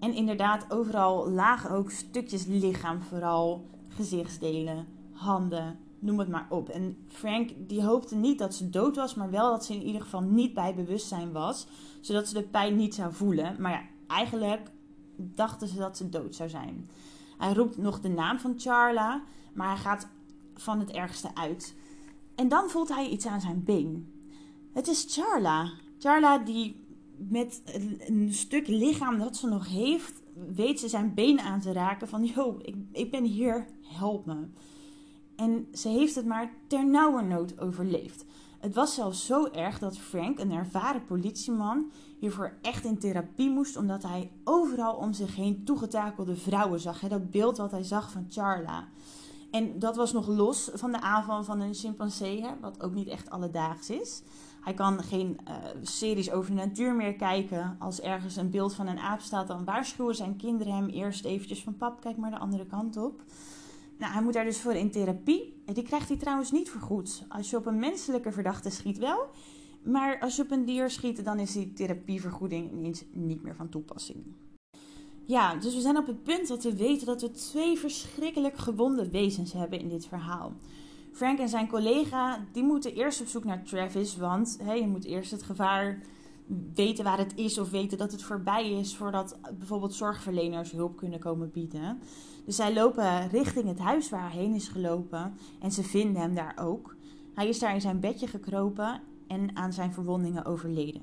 En 0.00 0.14
inderdaad, 0.14 0.66
overal 0.68 1.30
lagen 1.30 1.70
ook 1.70 1.90
stukjes 1.90 2.46
lichaam, 2.46 3.02
vooral 3.02 3.64
gezichtsdelen, 3.88 4.86
handen, 5.12 5.78
noem 6.06 6.18
het 6.18 6.28
maar 6.28 6.46
op. 6.50 6.68
En 6.68 6.96
Frank 7.08 7.50
die 7.56 7.82
hoopte 7.82 8.14
niet 8.14 8.38
dat 8.38 8.54
ze 8.54 8.70
dood 8.70 8.96
was, 8.96 9.14
maar 9.14 9.30
wel 9.30 9.50
dat 9.50 9.64
ze 9.64 9.74
in 9.74 9.82
ieder 9.82 10.00
geval 10.00 10.20
niet 10.20 10.54
bij 10.54 10.74
bewustzijn 10.74 11.32
was, 11.32 11.66
zodat 12.00 12.28
ze 12.28 12.34
de 12.34 12.42
pijn 12.42 12.76
niet 12.76 12.94
zou 12.94 13.12
voelen. 13.12 13.56
Maar 13.58 13.72
ja, 13.72 13.82
eigenlijk 14.06 14.70
dachten 15.16 15.68
ze 15.68 15.76
dat 15.76 15.96
ze 15.96 16.08
dood 16.08 16.34
zou 16.34 16.48
zijn. 16.48 16.88
Hij 17.38 17.52
roept 17.52 17.76
nog 17.76 18.00
de 18.00 18.08
naam 18.08 18.38
van 18.38 18.54
Charla, 18.56 19.22
maar 19.52 19.68
hij 19.68 19.76
gaat 19.76 20.08
van 20.54 20.80
het 20.80 20.90
ergste 20.90 21.34
uit. 21.34 21.74
En 22.34 22.48
dan 22.48 22.70
voelt 22.70 22.88
hij 22.88 23.08
iets 23.08 23.26
aan 23.26 23.40
zijn 23.40 23.64
been. 23.64 24.12
Het 24.72 24.88
is 24.88 25.06
Charla. 25.08 25.70
Charla 25.98 26.38
die 26.38 26.84
met 27.16 27.62
een 27.98 28.32
stuk 28.32 28.66
lichaam 28.66 29.18
dat 29.18 29.36
ze 29.36 29.46
nog 29.46 29.68
heeft, 29.68 30.22
weet 30.54 30.80
ze 30.80 30.88
zijn 30.88 31.14
been 31.14 31.40
aan 31.40 31.60
te 31.60 31.72
raken 31.72 32.08
van, 32.08 32.24
yo, 32.24 32.58
ik, 32.62 32.74
ik 32.92 33.10
ben 33.10 33.24
hier, 33.24 33.66
help 33.82 34.26
me. 34.26 34.46
En 35.36 35.68
ze 35.72 35.88
heeft 35.88 36.14
het 36.14 36.26
maar 36.26 36.50
ternauwernood 36.66 37.60
overleefd. 37.60 38.24
Het 38.58 38.74
was 38.74 38.94
zelfs 38.94 39.26
zo 39.26 39.46
erg 39.46 39.78
dat 39.78 39.98
Frank, 39.98 40.38
een 40.38 40.52
ervaren 40.52 41.04
politieman, 41.04 41.90
hiervoor 42.18 42.52
echt 42.62 42.84
in 42.84 42.98
therapie 42.98 43.50
moest, 43.50 43.76
omdat 43.76 44.02
hij 44.02 44.30
overal 44.44 44.94
om 44.94 45.12
zich 45.12 45.36
heen 45.36 45.64
toegetakelde 45.64 46.36
vrouwen 46.36 46.80
zag. 46.80 47.00
Dat 47.00 47.30
beeld 47.30 47.56
wat 47.56 47.70
hij 47.70 47.82
zag 47.82 48.10
van 48.10 48.26
Charla. 48.28 48.88
En 49.50 49.78
dat 49.78 49.96
was 49.96 50.12
nog 50.12 50.26
los 50.26 50.70
van 50.74 50.92
de 50.92 51.00
aanval 51.00 51.44
van 51.44 51.60
een 51.60 51.74
chimpansee, 51.74 52.44
wat 52.60 52.82
ook 52.82 52.94
niet 52.94 53.08
echt 53.08 53.30
alledaags 53.30 53.90
is. 53.90 54.22
Hij 54.60 54.74
kan 54.74 55.02
geen 55.02 55.38
uh, 55.48 55.54
series 55.82 56.30
over 56.30 56.50
de 56.50 56.56
natuur 56.56 56.94
meer 56.94 57.14
kijken. 57.14 57.76
Als 57.78 58.00
ergens 58.00 58.36
een 58.36 58.50
beeld 58.50 58.74
van 58.74 58.86
een 58.86 58.98
aap 58.98 59.20
staat, 59.20 59.48
dan 59.48 59.64
waarschuwen 59.64 60.14
zijn 60.14 60.36
kinderen 60.36 60.74
hem 60.74 60.88
eerst 60.88 61.24
eventjes 61.24 61.62
van 61.62 61.76
pap, 61.76 62.00
kijk 62.00 62.16
maar 62.16 62.30
de 62.30 62.38
andere 62.38 62.66
kant 62.66 62.96
op. 62.96 63.22
Nou, 63.98 64.12
hij 64.12 64.22
moet 64.22 64.32
daar 64.32 64.44
dus 64.44 64.60
voor 64.60 64.74
in 64.74 64.90
therapie. 64.90 65.62
Die 65.72 65.82
krijgt 65.82 66.08
hij 66.08 66.16
trouwens 66.16 66.52
niet 66.52 66.70
vergoed. 66.70 67.24
Als 67.28 67.50
je 67.50 67.56
op 67.56 67.66
een 67.66 67.78
menselijke 67.78 68.32
verdachte 68.32 68.70
schiet 68.70 68.98
wel. 68.98 69.28
Maar 69.82 70.18
als 70.20 70.36
je 70.36 70.42
op 70.42 70.50
een 70.50 70.64
dier 70.64 70.90
schiet, 70.90 71.24
dan 71.24 71.38
is 71.38 71.52
die 71.52 71.72
therapievergoeding 71.72 72.72
ineens 72.72 73.04
niet 73.12 73.42
meer 73.42 73.54
van 73.54 73.68
toepassing. 73.68 74.24
Ja, 75.24 75.54
dus 75.54 75.74
we 75.74 75.80
zijn 75.80 75.96
op 75.96 76.06
het 76.06 76.22
punt 76.22 76.48
dat 76.48 76.62
we 76.62 76.76
weten 76.76 77.06
dat 77.06 77.20
we 77.20 77.30
twee 77.30 77.78
verschrikkelijk 77.78 78.56
gewonde 78.56 79.10
wezens 79.10 79.52
hebben 79.52 79.78
in 79.78 79.88
dit 79.88 80.06
verhaal. 80.06 80.52
Frank 81.12 81.38
en 81.38 81.48
zijn 81.48 81.68
collega, 81.68 82.46
die 82.52 82.62
moeten 82.62 82.94
eerst 82.94 83.20
op 83.20 83.26
zoek 83.26 83.44
naar 83.44 83.62
Travis, 83.62 84.16
want 84.16 84.58
hey, 84.62 84.80
je 84.80 84.86
moet 84.86 85.04
eerst 85.04 85.30
het 85.30 85.42
gevaar 85.42 86.00
weten 86.74 87.04
waar 87.04 87.18
het 87.18 87.32
is 87.36 87.58
of 87.58 87.70
weten 87.70 87.98
dat 87.98 88.12
het 88.12 88.22
voorbij 88.22 88.70
is 88.70 88.96
voordat 88.96 89.38
bijvoorbeeld 89.58 89.94
zorgverleners 89.94 90.70
hulp 90.70 90.96
kunnen 90.96 91.18
komen 91.18 91.50
bieden. 91.50 91.98
Dus 92.44 92.56
zij 92.56 92.74
lopen 92.74 93.28
richting 93.28 93.68
het 93.68 93.78
huis 93.78 94.10
waar 94.10 94.32
hij 94.32 94.40
heen 94.40 94.54
is 94.54 94.68
gelopen 94.68 95.34
en 95.60 95.72
ze 95.72 95.82
vinden 95.82 96.22
hem 96.22 96.34
daar 96.34 96.58
ook. 96.60 96.96
Hij 97.34 97.48
is 97.48 97.58
daar 97.58 97.74
in 97.74 97.80
zijn 97.80 98.00
bedje 98.00 98.26
gekropen 98.26 99.00
en 99.26 99.56
aan 99.56 99.72
zijn 99.72 99.92
verwondingen 99.92 100.44
overleden. 100.44 101.02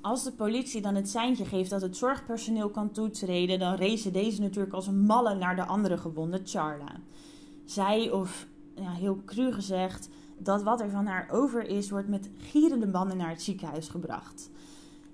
Als 0.00 0.24
de 0.24 0.32
politie 0.32 0.80
dan 0.80 0.94
het 0.94 1.08
seintje 1.08 1.44
geeft 1.44 1.70
dat 1.70 1.82
het 1.82 1.96
zorgpersoneel 1.96 2.70
kan 2.70 2.90
toetreden, 2.90 3.58
dan 3.58 3.74
racen 3.74 4.12
deze 4.12 4.40
natuurlijk 4.40 4.74
als 4.74 4.90
malle 4.90 5.34
naar 5.34 5.56
de 5.56 5.66
andere 5.66 5.98
gewonde, 5.98 6.40
Charla. 6.44 7.00
Zij, 7.64 8.10
of 8.10 8.46
heel 8.74 9.22
cru 9.24 9.52
gezegd, 9.52 10.08
dat 10.38 10.62
wat 10.62 10.80
er 10.80 10.90
van 10.90 11.06
haar 11.06 11.28
over 11.30 11.68
is, 11.68 11.90
wordt 11.90 12.08
met 12.08 12.30
gierende 12.36 12.86
banden 12.86 13.16
naar 13.16 13.30
het 13.30 13.42
ziekenhuis 13.42 13.88
gebracht. 13.88 14.50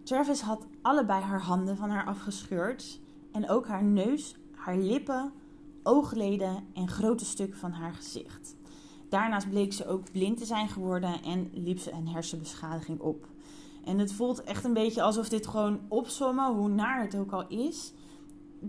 Travis 0.02 0.40
had 0.40 0.66
allebei 0.82 1.22
haar 1.22 1.40
handen 1.40 1.76
van 1.76 1.90
haar 1.90 2.04
afgescheurd 2.04 3.00
en 3.32 3.48
ook 3.48 3.66
haar 3.66 3.84
neus, 3.84 4.36
haar 4.54 4.76
lippen, 4.76 5.32
oogleden 5.82 6.66
en 6.74 6.88
grote 6.88 7.24
stukken 7.24 7.58
van 7.58 7.72
haar 7.72 7.94
gezicht. 7.94 8.56
Daarnaast 9.08 9.48
bleek 9.48 9.72
ze 9.72 9.86
ook 9.86 10.12
blind 10.12 10.38
te 10.38 10.44
zijn 10.44 10.68
geworden 10.68 11.22
en 11.22 11.50
liep 11.52 11.78
ze 11.78 11.92
een 11.92 12.08
hersenbeschadiging 12.08 13.00
op. 13.00 13.26
En 13.84 13.98
het 13.98 14.12
voelt 14.12 14.42
echt 14.42 14.64
een 14.64 14.72
beetje 14.72 15.02
alsof 15.02 15.28
dit 15.28 15.46
gewoon 15.46 15.80
opzommen, 15.88 16.54
hoe 16.54 16.68
naar 16.68 17.02
het 17.02 17.16
ook 17.16 17.32
al 17.32 17.48
is, 17.48 17.92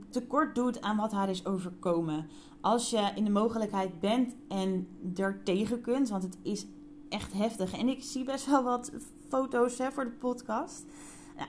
tekort 0.09 0.55
doet 0.55 0.81
aan 0.81 0.97
wat 0.97 1.11
haar 1.11 1.29
is 1.29 1.45
overkomen. 1.45 2.27
Als 2.61 2.89
je 2.89 3.11
in 3.15 3.23
de 3.23 3.31
mogelijkheid 3.31 3.99
bent 3.99 4.35
en 4.47 4.87
er 5.15 5.43
tegen 5.43 5.81
kunt, 5.81 6.09
want 6.09 6.23
het 6.23 6.37
is 6.41 6.65
echt 7.09 7.33
heftig. 7.33 7.77
En 7.77 7.87
ik 7.87 8.03
zie 8.03 8.23
best 8.23 8.45
wel 8.45 8.63
wat 8.63 8.91
foto's 9.27 9.77
hè, 9.77 9.91
voor 9.91 10.03
de 10.03 10.11
podcast. 10.19 10.85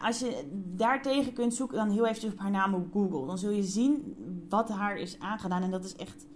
Als 0.00 0.18
je 0.18 0.48
daar 0.74 1.02
tegen 1.02 1.32
kunt 1.32 1.54
zoeken, 1.54 1.76
dan 1.76 1.90
heel 1.90 2.06
eventjes 2.06 2.32
op 2.32 2.38
haar 2.38 2.50
naam 2.50 2.74
op 2.74 2.92
Google. 2.92 3.26
Dan 3.26 3.38
zul 3.38 3.50
je 3.50 3.62
zien 3.62 4.16
wat 4.48 4.68
haar 4.68 4.96
is 4.96 5.18
aangedaan. 5.18 5.62
En 5.62 5.70
dat 5.70 5.85
is 5.85 5.96
echt 5.96 6.26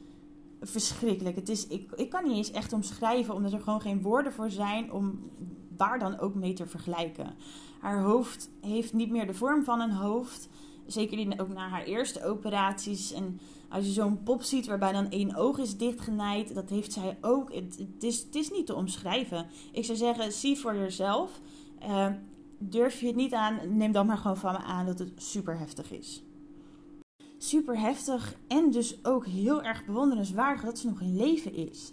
verschrikkelijk. 0.61 1.37
Het 1.37 1.49
is, 1.49 1.67
ik, 1.67 1.93
ik 1.93 2.11
kan 2.11 2.25
niet 2.25 2.37
eens 2.37 2.51
echt 2.51 2.73
omschrijven, 2.73 3.35
omdat 3.35 3.53
er 3.53 3.61
gewoon 3.61 3.81
geen 3.81 4.03
woorden 4.03 4.33
voor 4.33 4.51
zijn 4.51 4.93
om 4.93 5.31
waar 5.77 5.99
dan 5.99 6.19
ook 6.19 6.35
mee 6.35 6.53
te 6.53 6.67
vergelijken. 6.67 7.35
Haar 7.81 8.03
hoofd 8.03 8.51
heeft 8.61 8.93
niet 8.93 9.11
meer 9.11 9.27
de 9.27 9.35
vorm 9.35 9.65
van 9.65 9.81
een 9.81 9.93
hoofd. 9.93 10.49
Zeker 10.93 11.41
ook 11.41 11.49
na 11.49 11.69
haar 11.69 11.85
eerste 11.85 12.25
operaties. 12.25 13.13
En 13.13 13.41
als 13.69 13.85
je 13.85 13.93
zo'n 13.93 14.23
pop 14.23 14.43
ziet 14.43 14.67
waarbij 14.67 14.93
dan 14.93 15.11
één 15.11 15.35
oog 15.35 15.59
is 15.59 15.77
dichtgenaaid, 15.77 16.55
dat 16.55 16.71
heeft 16.71 16.93
zij 16.93 17.19
ook. 17.21 17.55
Het, 17.55 17.87
is, 18.01 18.23
het 18.23 18.35
is 18.35 18.51
niet 18.51 18.67
te 18.67 18.75
omschrijven. 18.75 19.47
Ik 19.73 19.85
zou 19.85 19.99
zeggen, 19.99 20.33
zie 20.33 20.59
voor 20.59 20.77
jezelf. 20.77 21.41
Uh, 21.83 22.07
durf 22.59 23.01
je 23.01 23.07
het 23.07 23.17
niet 23.17 23.33
aan, 23.33 23.77
neem 23.77 23.93
dan 23.93 24.07
maar 24.07 24.17
gewoon 24.17 24.37
van 24.37 24.53
me 24.53 24.59
aan 24.59 24.87
dat 24.87 24.99
het 24.99 25.23
super 25.23 25.59
heftig 25.59 25.93
is. 25.93 26.23
Super 27.39 27.81
heftig 27.81 28.35
en 28.49 28.71
dus 28.71 29.05
ook 29.05 29.27
heel 29.27 29.63
erg 29.63 29.85
bewonderenswaardig 29.85 30.65
dat 30.65 30.79
ze 30.79 30.87
nog 30.87 31.01
in 31.01 31.17
leven 31.17 31.55
is. 31.55 31.93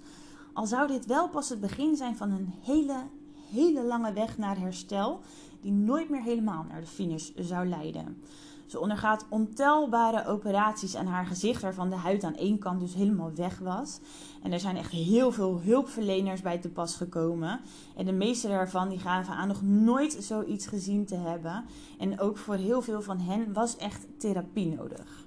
Al 0.53 0.65
zou 0.65 0.87
dit 0.87 1.05
wel 1.05 1.29
pas 1.29 1.49
het 1.49 1.59
begin 1.59 1.95
zijn 1.95 2.15
van 2.15 2.31
een 2.31 2.53
hele, 2.61 3.03
hele 3.51 3.83
lange 3.83 4.13
weg 4.13 4.37
naar 4.37 4.59
herstel, 4.59 5.21
die 5.61 5.71
nooit 5.71 6.09
meer 6.09 6.21
helemaal 6.21 6.65
naar 6.69 6.81
de 6.81 6.87
finish 6.87 7.29
zou 7.35 7.67
leiden. 7.67 8.21
Ze 8.67 8.79
ondergaat 8.79 9.25
ontelbare 9.29 10.25
operaties 10.25 10.95
aan 10.95 11.05
haar 11.05 11.25
gezicht, 11.25 11.61
waarvan 11.61 11.89
de 11.89 11.95
huid 11.95 12.23
aan 12.23 12.35
één 12.35 12.59
kant 12.59 12.79
dus 12.79 12.93
helemaal 12.93 13.31
weg 13.35 13.59
was. 13.59 13.99
En 14.43 14.51
er 14.51 14.59
zijn 14.59 14.77
echt 14.77 14.91
heel 14.91 15.31
veel 15.31 15.61
hulpverleners 15.61 16.41
bij 16.41 16.57
te 16.57 16.69
pas 16.69 16.95
gekomen. 16.95 17.59
En 17.95 18.05
de 18.05 18.11
meeste 18.11 18.47
daarvan 18.47 18.89
die 18.89 18.99
gaven 18.99 19.33
aan 19.33 19.47
nog 19.47 19.61
nooit 19.61 20.17
zoiets 20.19 20.67
gezien 20.67 21.05
te 21.05 21.15
hebben. 21.15 21.65
En 21.97 22.19
ook 22.19 22.37
voor 22.37 22.55
heel 22.55 22.81
veel 22.81 23.01
van 23.01 23.19
hen 23.19 23.53
was 23.53 23.77
echt 23.77 24.05
therapie 24.17 24.75
nodig. 24.75 25.25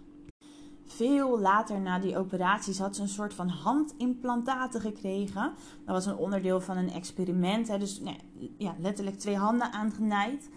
Veel 0.85 1.40
later 1.40 1.81
na 1.81 1.98
die 1.98 2.18
operaties 2.18 2.79
had 2.79 2.96
ze 2.96 3.03
een 3.03 3.09
soort 3.09 3.35
van 3.35 3.48
handimplantaten 3.48 4.81
gekregen. 4.81 5.53
Dat 5.85 5.94
was 5.94 6.07
een 6.07 6.16
onderdeel 6.16 6.61
van 6.61 6.76
een 6.76 6.90
experiment. 6.90 7.68
Hè. 7.68 7.79
Dus 7.79 8.00
nee, 8.00 8.18
ja, 8.59 8.74
letterlijk 8.79 9.18
twee 9.18 9.37
handen 9.37 9.72
aangenaaid. 9.72 10.48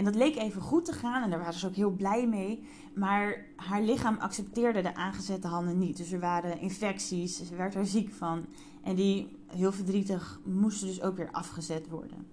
En 0.00 0.06
dat 0.06 0.14
leek 0.14 0.36
even 0.36 0.62
goed 0.62 0.84
te 0.84 0.92
gaan 0.92 1.22
en 1.22 1.30
daar 1.30 1.38
waren 1.38 1.58
ze 1.58 1.66
ook 1.66 1.74
heel 1.74 1.90
blij 1.90 2.26
mee. 2.26 2.62
Maar 2.94 3.46
haar 3.56 3.82
lichaam 3.82 4.16
accepteerde 4.18 4.82
de 4.82 4.94
aangezette 4.94 5.46
handen 5.46 5.78
niet. 5.78 5.96
Dus 5.96 6.12
er 6.12 6.20
waren 6.20 6.60
infecties, 6.60 7.36
ze 7.36 7.56
werd 7.56 7.74
er 7.74 7.86
ziek 7.86 8.12
van. 8.12 8.44
En 8.82 8.94
die, 8.94 9.36
heel 9.46 9.72
verdrietig, 9.72 10.40
moesten 10.44 10.86
dus 10.86 11.02
ook 11.02 11.16
weer 11.16 11.30
afgezet 11.30 11.88
worden. 11.88 12.26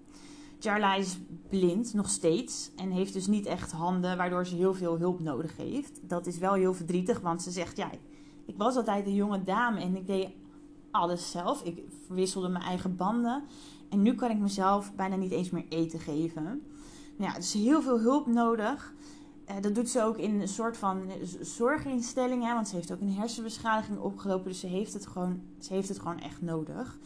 Charla 0.58 0.94
is 0.94 1.18
blind, 1.48 1.94
nog 1.94 2.08
steeds. 2.08 2.70
En 2.76 2.90
heeft 2.90 3.12
dus 3.12 3.26
niet 3.26 3.46
echt 3.46 3.72
handen, 3.72 4.16
waardoor 4.16 4.46
ze 4.46 4.56
heel 4.56 4.74
veel 4.74 4.98
hulp 4.98 5.20
nodig 5.20 5.56
heeft. 5.56 6.00
Dat 6.02 6.26
is 6.26 6.38
wel 6.38 6.52
heel 6.52 6.74
verdrietig, 6.74 7.20
want 7.20 7.42
ze 7.42 7.50
zegt: 7.50 7.76
Ja, 7.76 7.90
ik 8.46 8.56
was 8.56 8.76
altijd 8.76 9.06
een 9.06 9.14
jonge 9.14 9.44
dame 9.44 9.80
en 9.80 9.96
ik 9.96 10.06
deed 10.06 10.28
alles 10.90 11.30
zelf. 11.30 11.62
Ik 11.62 11.82
verwisselde 12.06 12.48
mijn 12.48 12.64
eigen 12.64 12.96
banden. 12.96 13.42
En 13.90 14.02
nu 14.02 14.14
kan 14.14 14.30
ik 14.30 14.38
mezelf 14.38 14.94
bijna 14.94 15.16
niet 15.16 15.32
eens 15.32 15.50
meer 15.50 15.66
eten 15.68 16.00
geven. 16.00 16.62
Nou 17.18 17.30
ja, 17.30 17.36
dus 17.36 17.52
heel 17.52 17.82
veel 17.82 18.00
hulp 18.00 18.26
nodig. 18.26 18.94
Uh, 19.50 19.54
dat 19.60 19.74
doet 19.74 19.88
ze 19.88 20.02
ook 20.02 20.16
in 20.16 20.40
een 20.40 20.48
soort 20.48 20.76
van 20.76 21.10
zorginstelling. 21.40 22.44
Hè, 22.44 22.54
want 22.54 22.68
ze 22.68 22.74
heeft 22.74 22.92
ook 22.92 23.00
een 23.00 23.14
hersenbeschadiging 23.14 23.98
opgelopen. 23.98 24.48
Dus 24.48 24.60
ze 24.60 24.66
heeft 24.66 24.92
het 24.92 25.06
gewoon, 25.06 25.40
ze 25.58 25.72
heeft 25.72 25.88
het 25.88 25.98
gewoon 25.98 26.20
echt 26.20 26.42
nodig. 26.42 26.98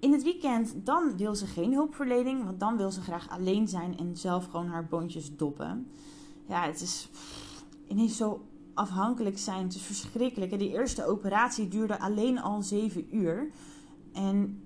In 0.00 0.12
het 0.12 0.22
weekend 0.22 0.74
dan 0.84 1.16
wil 1.16 1.34
ze 1.34 1.46
geen 1.46 1.72
hulpverlening. 1.72 2.44
Want 2.44 2.60
dan 2.60 2.76
wil 2.76 2.90
ze 2.90 3.00
graag 3.00 3.28
alleen 3.28 3.68
zijn 3.68 3.98
en 3.98 4.16
zelf 4.16 4.44
gewoon 4.44 4.66
haar 4.66 4.86
boontjes 4.86 5.36
doppen. 5.36 5.90
Ja, 6.46 6.62
het 6.66 6.80
is 6.80 7.10
ineens 7.86 8.16
zo 8.16 8.46
afhankelijk 8.74 9.38
zijn. 9.38 9.62
Het 9.62 9.74
is 9.74 9.82
verschrikkelijk. 9.82 10.58
Die 10.58 10.72
eerste 10.72 11.06
operatie 11.06 11.68
duurde 11.68 12.00
alleen 12.00 12.38
al 12.38 12.62
zeven 12.62 13.16
uur. 13.16 13.50
En 14.12 14.62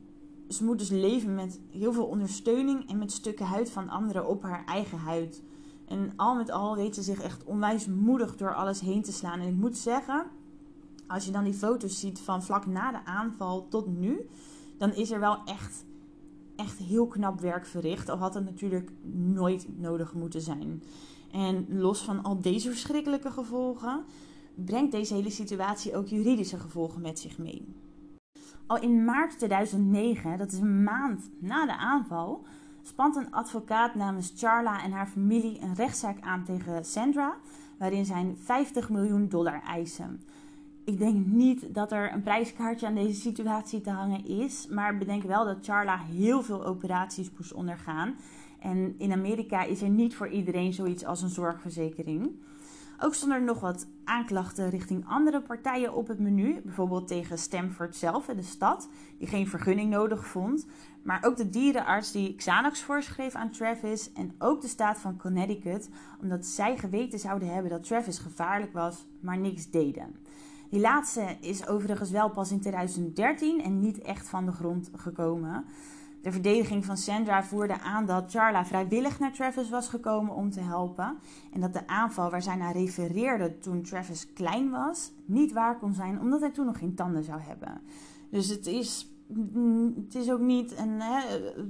ze 0.53 0.65
moet 0.65 0.79
dus 0.79 0.89
leven 0.89 1.35
met 1.35 1.61
heel 1.71 1.93
veel 1.93 2.07
ondersteuning 2.07 2.89
en 2.89 2.99
met 2.99 3.13
stukken 3.13 3.47
huid 3.47 3.71
van 3.71 3.89
anderen 3.89 4.27
op 4.27 4.43
haar 4.43 4.65
eigen 4.65 4.99
huid. 4.99 5.43
En 5.87 6.13
al 6.17 6.35
met 6.35 6.51
al 6.51 6.77
weet 6.77 6.95
ze 6.95 7.03
zich 7.03 7.21
echt 7.21 7.45
onwijs 7.45 7.87
moedig 7.87 8.37
door 8.37 8.55
alles 8.55 8.81
heen 8.81 9.03
te 9.03 9.13
slaan. 9.13 9.41
En 9.41 9.49
ik 9.49 9.57
moet 9.57 9.77
zeggen, 9.77 10.27
als 11.07 11.25
je 11.25 11.31
dan 11.31 11.45
die 11.45 11.55
foto's 11.55 12.01
ziet 12.01 12.21
van 12.21 12.43
vlak 12.43 12.67
na 12.67 12.91
de 12.91 13.05
aanval 13.05 13.69
tot 13.69 13.87
nu, 13.87 14.29
dan 14.79 14.95
is 14.95 15.11
er 15.11 15.21
wel 15.21 15.45
echt, 15.45 15.85
echt 16.57 16.79
heel 16.79 17.07
knap 17.07 17.41
werk 17.41 17.67
verricht. 17.67 18.09
Al 18.09 18.17
had 18.17 18.35
het 18.35 18.45
natuurlijk 18.45 18.91
nooit 19.13 19.67
nodig 19.79 20.15
moeten 20.15 20.41
zijn. 20.41 20.83
En 21.31 21.67
los 21.69 22.01
van 22.01 22.23
al 22.23 22.41
deze 22.41 22.69
verschrikkelijke 22.69 23.31
gevolgen, 23.31 24.05
brengt 24.55 24.93
deze 24.93 25.15
hele 25.15 25.31
situatie 25.31 25.97
ook 25.97 26.07
juridische 26.07 26.59
gevolgen 26.59 27.01
met 27.01 27.19
zich 27.19 27.39
mee. 27.39 27.75
Al 28.67 28.81
in 28.81 29.05
maart 29.05 29.39
2009, 29.39 30.39
dat 30.39 30.53
is 30.53 30.59
een 30.59 30.83
maand 30.83 31.31
na 31.39 31.67
de 31.67 31.77
aanval, 31.77 32.45
spant 32.83 33.17
een 33.17 33.33
advocaat 33.33 33.95
namens 33.95 34.33
Charla 34.37 34.83
en 34.83 34.93
haar 34.93 35.07
familie 35.07 35.61
een 35.61 35.75
rechtszaak 35.75 36.21
aan 36.21 36.45
tegen 36.45 36.85
Sandra, 36.85 37.37
waarin 37.79 38.05
zij 38.05 38.35
50 38.43 38.89
miljoen 38.89 39.29
dollar 39.29 39.63
eisen. 39.63 40.21
Ik 40.85 40.99
denk 40.99 41.27
niet 41.27 41.75
dat 41.75 41.93
er 41.93 42.13
een 42.13 42.23
prijskaartje 42.23 42.87
aan 42.87 42.95
deze 42.95 43.21
situatie 43.21 43.81
te 43.81 43.91
hangen 43.91 44.27
is, 44.27 44.67
maar 44.71 44.99
bedenk 44.99 45.23
wel 45.23 45.45
dat 45.45 45.65
Charla 45.65 45.99
heel 45.99 46.43
veel 46.43 46.65
operaties 46.65 47.31
moest 47.37 47.53
ondergaan. 47.53 48.17
En 48.59 48.95
in 48.99 49.13
Amerika 49.13 49.63
is 49.63 49.83
er 49.83 49.89
niet 49.89 50.15
voor 50.15 50.29
iedereen 50.29 50.73
zoiets 50.73 51.05
als 51.05 51.23
een 51.23 51.29
zorgverzekering. 51.29 52.31
Ook 53.05 53.15
stonden 53.15 53.39
er 53.39 53.45
nog 53.45 53.61
wat 53.61 53.87
aanklachten 54.05 54.71
richting 54.71 55.05
andere 55.09 55.41
partijen 55.41 55.95
op 55.95 56.09
het 56.09 56.19
menu. 56.19 56.61
Bijvoorbeeld 56.65 57.09
tegen 57.09 57.39
Stamford 57.39 57.97
zelf 57.97 58.29
en 58.29 58.37
de 58.37 58.43
stad, 58.43 58.89
die 59.19 59.29
geen 59.29 59.49
vergunning 59.49 59.91
nodig 59.91 60.27
vond. 60.27 60.67
Maar 61.03 61.25
ook 61.25 61.37
de 61.37 61.49
dierenarts 61.49 62.13
die 62.13 62.35
Xanax 62.35 62.83
voorschreef 62.83 63.35
aan 63.35 63.51
Travis. 63.51 64.13
En 64.13 64.35
ook 64.39 64.61
de 64.61 64.69
staat 64.69 64.99
van 64.99 65.17
Connecticut, 65.17 65.89
omdat 66.21 66.47
zij 66.47 66.77
geweten 66.77 67.19
zouden 67.19 67.53
hebben 67.53 67.71
dat 67.71 67.85
Travis 67.85 68.19
gevaarlijk 68.19 68.73
was, 68.73 69.07
maar 69.21 69.39
niks 69.39 69.71
deden. 69.71 70.17
Die 70.71 70.81
laatste 70.81 71.37
is 71.41 71.67
overigens 71.67 72.11
wel 72.11 72.31
pas 72.31 72.51
in 72.51 72.61
2013 72.61 73.63
en 73.63 73.81
niet 73.81 73.99
echt 73.99 74.29
van 74.29 74.47
de 74.47 74.53
grond 74.53 74.91
gekomen. 74.97 75.65
De 76.23 76.33
verdediging 76.33 76.85
van 76.85 76.97
Sandra 76.97 77.45
voerde 77.45 77.81
aan 77.81 78.07
dat 78.07 78.31
Charla 78.31 78.65
vrijwillig 78.65 79.19
naar 79.19 79.33
Travis 79.33 79.71
was 79.71 79.89
gekomen 79.89 80.35
om 80.35 80.51
te 80.51 80.61
helpen. 80.61 81.19
En 81.53 81.61
dat 81.61 81.73
de 81.73 81.87
aanval 81.87 82.31
waar 82.31 82.43
zij 82.43 82.57
naar 82.57 82.73
refereerde 82.73 83.59
toen 83.59 83.83
Travis 83.83 84.33
klein 84.33 84.71
was, 84.71 85.13
niet 85.25 85.53
waar 85.53 85.79
kon 85.79 85.95
zijn 85.95 86.21
omdat 86.21 86.41
hij 86.41 86.51
toen 86.51 86.67
nog 86.67 86.79
geen 86.79 86.95
tanden 86.95 87.25
zou 87.25 87.41
hebben. 87.41 87.81
Dus 88.31 88.49
het 88.49 88.67
is, 88.67 89.09
het 89.95 90.15
is 90.15 90.31
ook 90.31 90.41
niet 90.41 90.79
een. 90.79 91.01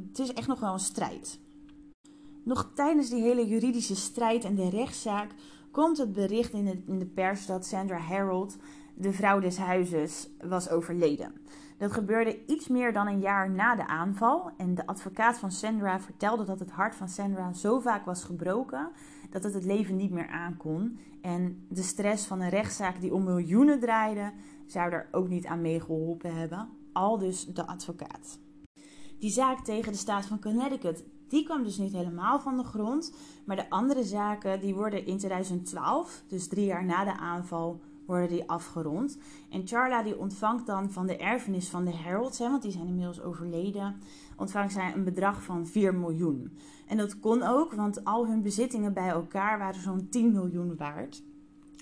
Het 0.09 0.19
is 0.19 0.33
echt 0.33 0.49
nog 0.49 0.61
wel 0.61 0.73
een 0.73 0.79
strijd. 0.79 1.41
Nog 2.45 2.71
tijdens 2.75 3.09
die 3.09 3.23
hele 3.23 3.47
juridische 3.47 3.97
strijd 3.97 4.45
en 4.45 4.55
de 4.55 4.71
rechtszaak 4.71 5.31
komt 5.71 5.99
het 5.99 6.13
bericht 6.13 6.53
in 6.53 6.65
de, 6.65 6.83
in 6.87 6.99
de 6.99 7.07
pers 7.07 7.47
dat 7.47 7.67
Sandra 7.67 7.99
Harold, 7.99 8.57
de 8.95 9.13
vrouw 9.13 9.41
des 9.41 9.57
huizes, 9.57 10.29
was 10.41 10.69
overleden. 10.69 11.33
Dat 11.83 11.93
gebeurde 11.93 12.47
iets 12.47 12.69
meer 12.69 12.93
dan 12.93 13.07
een 13.07 13.21
jaar 13.21 13.51
na 13.51 13.75
de 13.75 13.87
aanval. 13.87 14.51
En 14.57 14.75
de 14.75 14.87
advocaat 14.87 15.39
van 15.39 15.53
Sandra 15.53 16.01
vertelde 16.01 16.45
dat 16.45 16.59
het 16.59 16.71
hart 16.71 16.95
van 16.95 17.09
Sandra 17.09 17.53
zo 17.53 17.81
vaak 17.81 18.05
was 18.05 18.25
gebroken 18.25 18.91
dat 19.31 19.43
het 19.43 19.55
het 19.55 19.65
leven 19.65 19.97
niet 19.97 20.11
meer 20.11 20.29
aankon. 20.29 20.99
En 21.21 21.67
de 21.69 21.83
stress 21.83 22.27
van 22.27 22.41
een 22.41 22.49
rechtszaak 22.49 23.01
die 23.01 23.15
om 23.15 23.25
miljoenen 23.25 23.81
draaide, 23.81 24.33
zou 24.67 24.93
er 24.93 25.09
ook 25.11 25.29
niet 25.29 25.47
aan 25.47 25.61
meegeholpen 25.61 26.35
hebben. 26.35 26.69
Al 26.93 27.19
dus 27.19 27.45
de 27.45 27.67
advocaat. 27.67 28.39
Die 29.19 29.31
zaak 29.31 29.65
tegen 29.65 29.93
de 29.93 29.99
staat 29.99 30.27
van 30.27 30.41
Connecticut, 30.41 31.05
die 31.29 31.45
kwam 31.45 31.63
dus 31.63 31.79
niet 31.79 31.93
helemaal 31.93 32.41
van 32.41 32.57
de 32.57 32.65
grond. 32.65 33.15
Maar 33.45 33.57
de 33.57 33.71
andere 33.71 34.05
zaken 34.05 34.61
die 34.61 34.75
worden 34.75 35.07
in 35.07 35.19
2012, 35.19 36.23
dus 36.27 36.49
drie 36.49 36.67
jaar 36.67 36.85
na 36.85 37.05
de 37.05 37.17
aanval, 37.17 37.81
worden 38.07 38.29
die 38.29 38.49
afgerond. 38.49 39.19
En 39.51 39.67
Charla 39.67 40.03
die 40.03 40.19
ontvangt 40.19 40.67
dan 40.67 40.91
van 40.91 41.07
de 41.07 41.17
erfenis 41.17 41.69
van 41.69 41.85
de 41.85 41.97
Heralds, 41.97 42.39
hè, 42.39 42.51
want 42.51 42.63
die 42.63 42.73
zijn 42.73 42.87
inmiddels 42.87 43.23
overleden, 43.23 43.97
ontvangt 44.37 44.73
zij 44.73 44.93
een 44.95 45.05
bedrag 45.05 45.43
van 45.43 45.67
4 45.67 45.95
miljoen. 45.95 46.59
En 46.87 46.97
dat 46.97 47.21
kon 47.21 47.43
ook, 47.43 47.73
want 47.73 48.05
al 48.05 48.27
hun 48.27 48.43
bezittingen 48.43 48.93
bij 48.93 49.09
elkaar 49.09 49.59
waren 49.59 49.81
zo'n 49.81 50.09
10 50.09 50.33
miljoen 50.33 50.77
waard. 50.77 51.23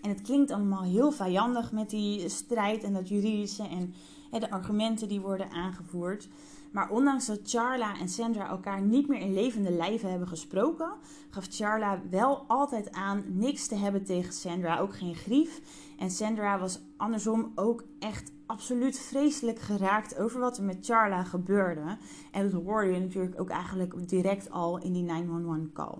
En 0.02 0.08
het 0.08 0.22
klinkt 0.22 0.50
allemaal 0.50 0.82
heel 0.82 1.12
vijandig 1.12 1.72
met 1.72 1.90
die 1.90 2.28
strijd 2.28 2.82
en 2.82 2.92
dat 2.92 3.08
juridische 3.08 3.68
en 3.68 3.94
hè, 4.30 4.38
de 4.38 4.50
argumenten 4.50 5.08
die 5.08 5.20
worden 5.20 5.50
aangevoerd. 5.50 6.28
Maar 6.70 6.90
ondanks 6.90 7.26
dat 7.26 7.40
Charla 7.44 7.98
en 7.98 8.08
Sandra 8.08 8.48
elkaar 8.48 8.80
niet 8.80 9.08
meer 9.08 9.20
in 9.20 9.34
levende 9.34 9.70
lijven 9.70 10.10
hebben 10.10 10.28
gesproken, 10.28 10.92
gaf 11.30 11.46
Charla 11.50 12.00
wel 12.10 12.44
altijd 12.46 12.92
aan 12.92 13.24
niks 13.26 13.66
te 13.66 13.74
hebben 13.74 14.04
tegen 14.04 14.32
Sandra, 14.32 14.78
ook 14.78 14.96
geen 14.96 15.14
grief. 15.14 15.60
En 15.98 16.10
Sandra 16.10 16.58
was 16.58 16.80
andersom 16.96 17.52
ook 17.54 17.84
echt 17.98 18.32
absoluut 18.46 18.98
vreselijk 18.98 19.58
geraakt 19.58 20.18
over 20.18 20.40
wat 20.40 20.56
er 20.56 20.64
met 20.64 20.86
Charla 20.86 21.24
gebeurde. 21.24 21.96
En 22.30 22.50
dat 22.50 22.62
hoorde 22.62 22.92
je 22.92 23.00
natuurlijk 23.00 23.40
ook 23.40 23.50
eigenlijk 23.50 24.08
direct 24.08 24.50
al 24.50 24.78
in 24.78 24.92
die 24.92 25.02
911 25.02 25.72
call. 25.72 25.98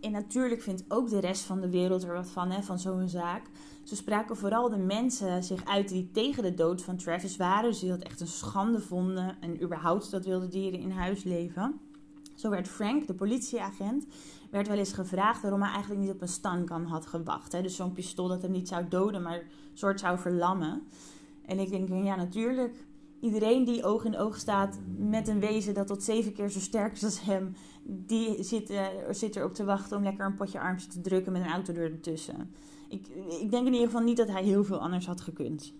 En 0.00 0.12
natuurlijk 0.12 0.62
vindt 0.62 0.84
ook 0.88 1.08
de 1.08 1.20
rest 1.20 1.42
van 1.42 1.60
de 1.60 1.70
wereld 1.70 2.02
er 2.02 2.14
wat 2.14 2.30
van, 2.30 2.50
hè, 2.50 2.62
van 2.62 2.78
zo'n 2.78 3.08
zaak. 3.08 3.42
Ze 3.84 3.96
spraken 3.96 4.36
vooral 4.36 4.68
de 4.68 4.78
mensen 4.78 5.44
zich 5.44 5.64
uit 5.64 5.88
die 5.88 6.10
tegen 6.12 6.42
de 6.42 6.54
dood 6.54 6.82
van 6.82 6.96
Travis 6.96 7.36
waren. 7.36 7.70
Dus 7.70 7.80
die 7.80 7.88
dat 7.88 8.02
echt 8.02 8.20
een 8.20 8.26
schande 8.26 8.80
vonden. 8.80 9.36
En 9.40 9.62
überhaupt 9.62 10.10
dat 10.10 10.24
wilde 10.24 10.48
dieren 10.48 10.80
in 10.80 10.90
huis 10.90 11.24
leven. 11.24 11.80
Zo 12.34 12.50
werd 12.50 12.68
Frank, 12.68 13.06
de 13.06 13.14
politieagent, 13.14 14.06
werd 14.50 14.68
wel 14.68 14.76
eens 14.76 14.92
gevraagd 14.92 15.42
waarom 15.42 15.62
hij 15.62 15.72
eigenlijk 15.72 16.00
niet 16.00 16.10
op 16.10 16.20
een 16.20 16.28
stankan 16.28 16.84
had 16.84 17.06
gewacht. 17.06 17.52
Hè? 17.52 17.62
Dus 17.62 17.76
zo'n 17.76 17.92
pistool 17.92 18.28
dat 18.28 18.42
hem 18.42 18.50
niet 18.50 18.68
zou 18.68 18.88
doden, 18.88 19.22
maar 19.22 19.42
soort 19.72 20.00
zou 20.00 20.18
verlammen. 20.18 20.82
En 21.46 21.58
ik 21.58 21.70
denk, 21.70 21.88
ja 21.88 22.16
natuurlijk, 22.16 22.76
iedereen 23.20 23.64
die 23.64 23.84
oog 23.84 24.04
in 24.04 24.16
oog 24.16 24.36
staat 24.36 24.78
met 24.98 25.28
een 25.28 25.40
wezen 25.40 25.74
dat 25.74 25.86
tot 25.86 26.02
zeven 26.02 26.32
keer 26.32 26.50
zo 26.50 26.58
sterk 26.58 26.92
is 26.92 27.04
als 27.04 27.22
hem, 27.22 27.54
die 27.84 28.42
zit, 28.42 28.70
uh, 28.70 28.86
zit 29.10 29.36
erop 29.36 29.54
te 29.54 29.64
wachten 29.64 29.96
om 29.96 30.02
lekker 30.02 30.26
een 30.26 30.36
potje 30.36 30.60
armpje 30.60 30.86
te 30.86 31.00
drukken 31.00 31.32
met 31.32 31.42
een 31.42 31.50
autodeur 31.50 31.90
ertussen. 31.90 32.54
Ik, 32.88 33.06
ik 33.40 33.50
denk 33.50 33.66
in 33.66 33.72
ieder 33.72 33.86
geval 33.86 34.02
niet 34.02 34.16
dat 34.16 34.28
hij 34.28 34.42
heel 34.42 34.64
veel 34.64 34.78
anders 34.78 35.06
had 35.06 35.20
gekund. 35.20 35.72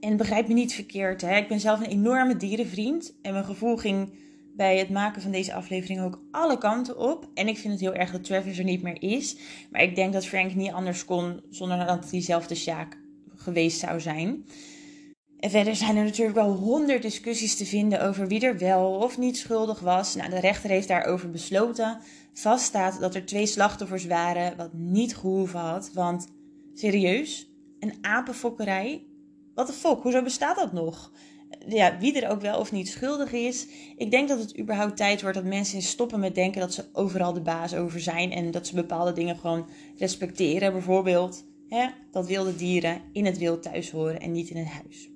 En 0.00 0.16
begrijp 0.16 0.48
me 0.48 0.54
niet 0.54 0.74
verkeerd, 0.74 1.20
hè? 1.20 1.36
ik 1.36 1.48
ben 1.48 1.60
zelf 1.60 1.80
een 1.80 1.86
enorme 1.86 2.36
dierenvriend 2.36 3.14
en 3.22 3.32
mijn 3.32 3.44
gevoel 3.44 3.76
ging 3.76 4.10
bij 4.56 4.78
het 4.78 4.90
maken 4.90 5.22
van 5.22 5.30
deze 5.30 5.54
aflevering 5.54 6.00
ook 6.00 6.20
alle 6.30 6.58
kanten 6.58 6.98
op. 6.98 7.28
En 7.34 7.48
ik 7.48 7.58
vind 7.58 7.72
het 7.72 7.82
heel 7.82 7.94
erg 7.94 8.10
dat 8.10 8.24
Travis 8.24 8.58
er 8.58 8.64
niet 8.64 8.82
meer 8.82 9.02
is. 9.02 9.36
Maar 9.70 9.82
ik 9.82 9.94
denk 9.94 10.12
dat 10.12 10.26
Frank 10.26 10.54
niet 10.54 10.72
anders 10.72 11.04
kon 11.04 11.40
zonder 11.50 11.86
dat 11.86 12.10
diezelfde 12.10 12.54
Sjaak 12.54 12.98
geweest 13.34 13.78
zou 13.78 14.00
zijn. 14.00 14.44
En 15.46 15.52
verder 15.52 15.76
zijn 15.76 15.96
er 15.96 16.04
natuurlijk 16.04 16.36
wel 16.36 16.52
honderd 16.52 17.02
discussies 17.02 17.56
te 17.56 17.66
vinden 17.66 18.02
over 18.02 18.28
wie 18.28 18.40
er 18.40 18.58
wel 18.58 18.90
of 18.90 19.18
niet 19.18 19.36
schuldig 19.36 19.80
was. 19.80 20.14
Nou, 20.14 20.30
de 20.30 20.40
rechter 20.40 20.70
heeft 20.70 20.88
daarover 20.88 21.30
besloten. 21.30 21.98
Vaststaat 22.32 23.00
dat 23.00 23.14
er 23.14 23.26
twee 23.26 23.46
slachtoffers 23.46 24.06
waren, 24.06 24.56
wat 24.56 24.72
niet 24.72 25.16
gehoeven 25.16 25.60
had. 25.60 25.90
Want 25.94 26.26
serieus, 26.74 27.50
een 27.80 27.94
apenfokkerij? 28.00 29.06
Wat 29.54 29.66
de 29.66 29.72
fok, 29.72 30.02
hoezo 30.02 30.22
bestaat 30.22 30.56
dat 30.56 30.72
nog? 30.72 31.12
Ja, 31.66 31.98
wie 31.98 32.20
er 32.20 32.30
ook 32.30 32.40
wel 32.40 32.58
of 32.58 32.72
niet 32.72 32.88
schuldig 32.88 33.32
is. 33.32 33.66
Ik 33.96 34.10
denk 34.10 34.28
dat 34.28 34.38
het 34.38 34.58
überhaupt 34.58 34.96
tijd 34.96 35.22
wordt 35.22 35.36
dat 35.36 35.46
mensen 35.46 35.82
stoppen 35.82 36.20
met 36.20 36.34
denken 36.34 36.60
dat 36.60 36.74
ze 36.74 36.84
overal 36.92 37.32
de 37.32 37.40
baas 37.40 37.74
over 37.74 38.00
zijn. 38.00 38.32
En 38.32 38.50
dat 38.50 38.66
ze 38.66 38.74
bepaalde 38.74 39.12
dingen 39.12 39.36
gewoon 39.36 39.68
respecteren. 39.96 40.72
Bijvoorbeeld 40.72 41.44
dat 42.10 42.26
wilde 42.26 42.56
dieren 42.56 43.02
in 43.12 43.24
het 43.24 43.38
wild 43.38 43.62
thuis 43.62 43.90
horen 43.90 44.20
en 44.20 44.32
niet 44.32 44.50
in 44.50 44.56
het 44.56 44.68
huis 44.68 45.10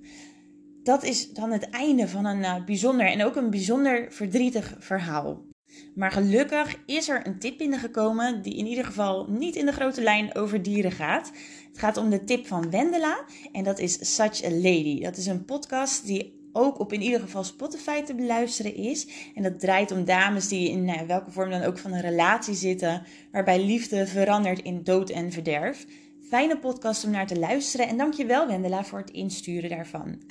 dat 0.82 1.04
is 1.04 1.32
dan 1.32 1.50
het 1.50 1.70
einde 1.70 2.08
van 2.08 2.24
een 2.24 2.38
uh, 2.38 2.64
bijzonder 2.64 3.06
en 3.06 3.24
ook 3.24 3.36
een 3.36 3.50
bijzonder 3.50 4.06
verdrietig 4.12 4.76
verhaal. 4.78 5.48
Maar 5.94 6.12
gelukkig 6.12 6.76
is 6.86 7.08
er 7.08 7.26
een 7.26 7.38
tip 7.38 7.58
binnengekomen 7.58 8.42
die 8.42 8.56
in 8.56 8.66
ieder 8.66 8.84
geval 8.84 9.26
niet 9.28 9.56
in 9.56 9.66
de 9.66 9.72
grote 9.72 10.02
lijn 10.02 10.34
over 10.34 10.62
dieren 10.62 10.92
gaat. 10.92 11.30
Het 11.68 11.78
gaat 11.78 11.96
om 11.96 12.10
de 12.10 12.24
tip 12.24 12.46
van 12.46 12.70
Wendela 12.70 13.24
en 13.52 13.64
dat 13.64 13.78
is 13.78 14.14
Such 14.14 14.44
a 14.44 14.50
Lady. 14.50 15.00
Dat 15.00 15.16
is 15.16 15.26
een 15.26 15.44
podcast 15.44 16.06
die 16.06 16.38
ook 16.52 16.78
op 16.78 16.92
in 16.92 17.02
ieder 17.02 17.20
geval 17.20 17.44
Spotify 17.44 18.02
te 18.02 18.14
beluisteren 18.14 18.74
is. 18.74 19.06
En 19.34 19.42
dat 19.42 19.60
draait 19.60 19.90
om 19.90 20.04
dames 20.04 20.48
die 20.48 20.70
in 20.70 20.84
nou, 20.84 21.06
welke 21.06 21.30
vorm 21.30 21.50
dan 21.50 21.62
ook 21.62 21.78
van 21.78 21.92
een 21.92 22.00
relatie 22.00 22.54
zitten, 22.54 23.02
waarbij 23.32 23.64
liefde 23.64 24.06
verandert 24.06 24.62
in 24.62 24.82
dood 24.82 25.10
en 25.10 25.32
verderf. 25.32 25.86
Fijne 26.30 26.58
podcast 26.58 27.04
om 27.04 27.10
naar 27.10 27.26
te 27.26 27.38
luisteren 27.38 27.88
en 27.88 27.96
dankjewel 27.96 28.46
Wendela 28.46 28.84
voor 28.84 28.98
het 28.98 29.10
insturen 29.10 29.70
daarvan. 29.70 30.22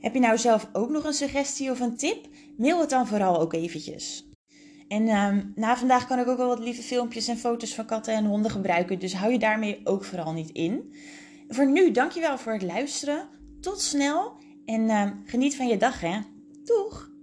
Heb 0.00 0.14
je 0.14 0.20
nou 0.20 0.38
zelf 0.38 0.68
ook 0.72 0.90
nog 0.90 1.04
een 1.04 1.12
suggestie 1.12 1.70
of 1.70 1.80
een 1.80 1.96
tip? 1.96 2.26
Mail 2.56 2.80
het 2.80 2.90
dan 2.90 3.06
vooral 3.06 3.40
ook 3.40 3.52
eventjes. 3.52 4.28
En 4.88 5.08
ehm, 5.08 5.42
na 5.54 5.76
vandaag 5.76 6.06
kan 6.06 6.18
ik 6.18 6.28
ook 6.28 6.36
wel 6.36 6.48
wat 6.48 6.58
lieve 6.58 6.82
filmpjes 6.82 7.28
en 7.28 7.38
foto's 7.38 7.74
van 7.74 7.86
katten 7.86 8.14
en 8.14 8.24
honden 8.24 8.50
gebruiken. 8.50 8.98
Dus 8.98 9.14
hou 9.14 9.32
je 9.32 9.38
daarmee 9.38 9.80
ook 9.84 10.04
vooral 10.04 10.32
niet 10.32 10.50
in. 10.50 10.94
Voor 11.48 11.70
nu, 11.70 11.90
dankjewel 11.90 12.38
voor 12.38 12.52
het 12.52 12.62
luisteren. 12.62 13.28
Tot 13.60 13.80
snel 13.80 14.32
en 14.64 14.88
ehm, 14.88 15.12
geniet 15.24 15.56
van 15.56 15.66
je 15.66 15.76
dag 15.76 16.00
hè. 16.00 16.18
Doeg! 16.64 17.13